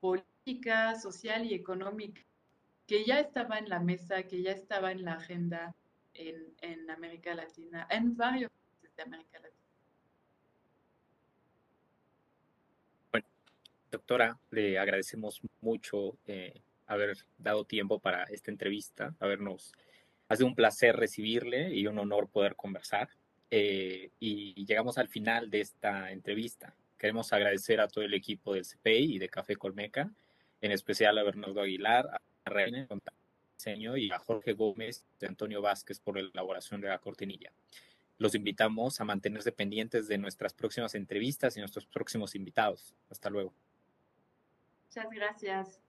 política, 0.00 0.94
social 0.98 1.46
y 1.46 1.54
económica 1.54 2.20
que 2.86 3.04
ya 3.04 3.18
estaba 3.20 3.58
en 3.58 3.68
la 3.68 3.80
mesa, 3.80 4.24
que 4.24 4.42
ya 4.42 4.52
estaba 4.52 4.92
en 4.92 5.04
la 5.04 5.14
agenda 5.14 5.74
en, 6.12 6.54
en 6.60 6.90
América 6.90 7.34
Latina, 7.34 7.86
en 7.90 8.16
varios 8.16 8.50
países 8.50 8.96
de 8.96 9.02
América 9.02 9.38
Latina. 9.40 9.53
Doctora, 13.94 14.38
le 14.50 14.78
agradecemos 14.78 15.40
mucho 15.60 16.18
eh, 16.26 16.60
haber 16.86 17.16
dado 17.38 17.64
tiempo 17.64 18.00
para 18.00 18.24
esta 18.24 18.50
entrevista, 18.50 19.14
habernos, 19.20 19.72
ha 20.28 20.34
sido 20.36 20.48
un 20.48 20.56
placer 20.56 20.96
recibirle 20.96 21.72
y 21.72 21.86
un 21.86 21.98
honor 21.98 22.28
poder 22.28 22.56
conversar. 22.56 23.08
Eh, 23.50 24.10
y 24.18 24.64
llegamos 24.64 24.98
al 24.98 25.08
final 25.08 25.48
de 25.48 25.60
esta 25.60 26.10
entrevista. 26.10 26.74
Queremos 26.98 27.32
agradecer 27.32 27.80
a 27.80 27.86
todo 27.86 28.02
el 28.04 28.14
equipo 28.14 28.54
del 28.54 28.64
CPI 28.64 29.14
y 29.14 29.18
de 29.18 29.28
Café 29.28 29.54
Colmeca, 29.54 30.10
en 30.60 30.72
especial 30.72 31.16
a 31.18 31.22
Bernardo 31.22 31.60
Aguilar, 31.60 32.08
a 32.44 32.50
Reina 32.50 32.88
diseño 33.56 33.96
y 33.96 34.10
a 34.10 34.18
Jorge 34.18 34.54
Gómez 34.54 35.04
y 35.20 35.26
Antonio 35.26 35.62
Vázquez 35.62 36.00
por 36.00 36.16
la 36.16 36.28
elaboración 36.28 36.80
de 36.80 36.88
la 36.88 36.98
cortinilla. 36.98 37.52
Los 38.18 38.34
invitamos 38.34 39.00
a 39.00 39.04
mantenerse 39.04 39.52
pendientes 39.52 40.08
de 40.08 40.18
nuestras 40.18 40.52
próximas 40.52 40.96
entrevistas 40.96 41.56
y 41.56 41.60
nuestros 41.60 41.86
próximos 41.86 42.34
invitados. 42.34 42.94
Hasta 43.08 43.30
luego. 43.30 43.54
Muchas 44.94 45.10
gracias. 45.10 45.80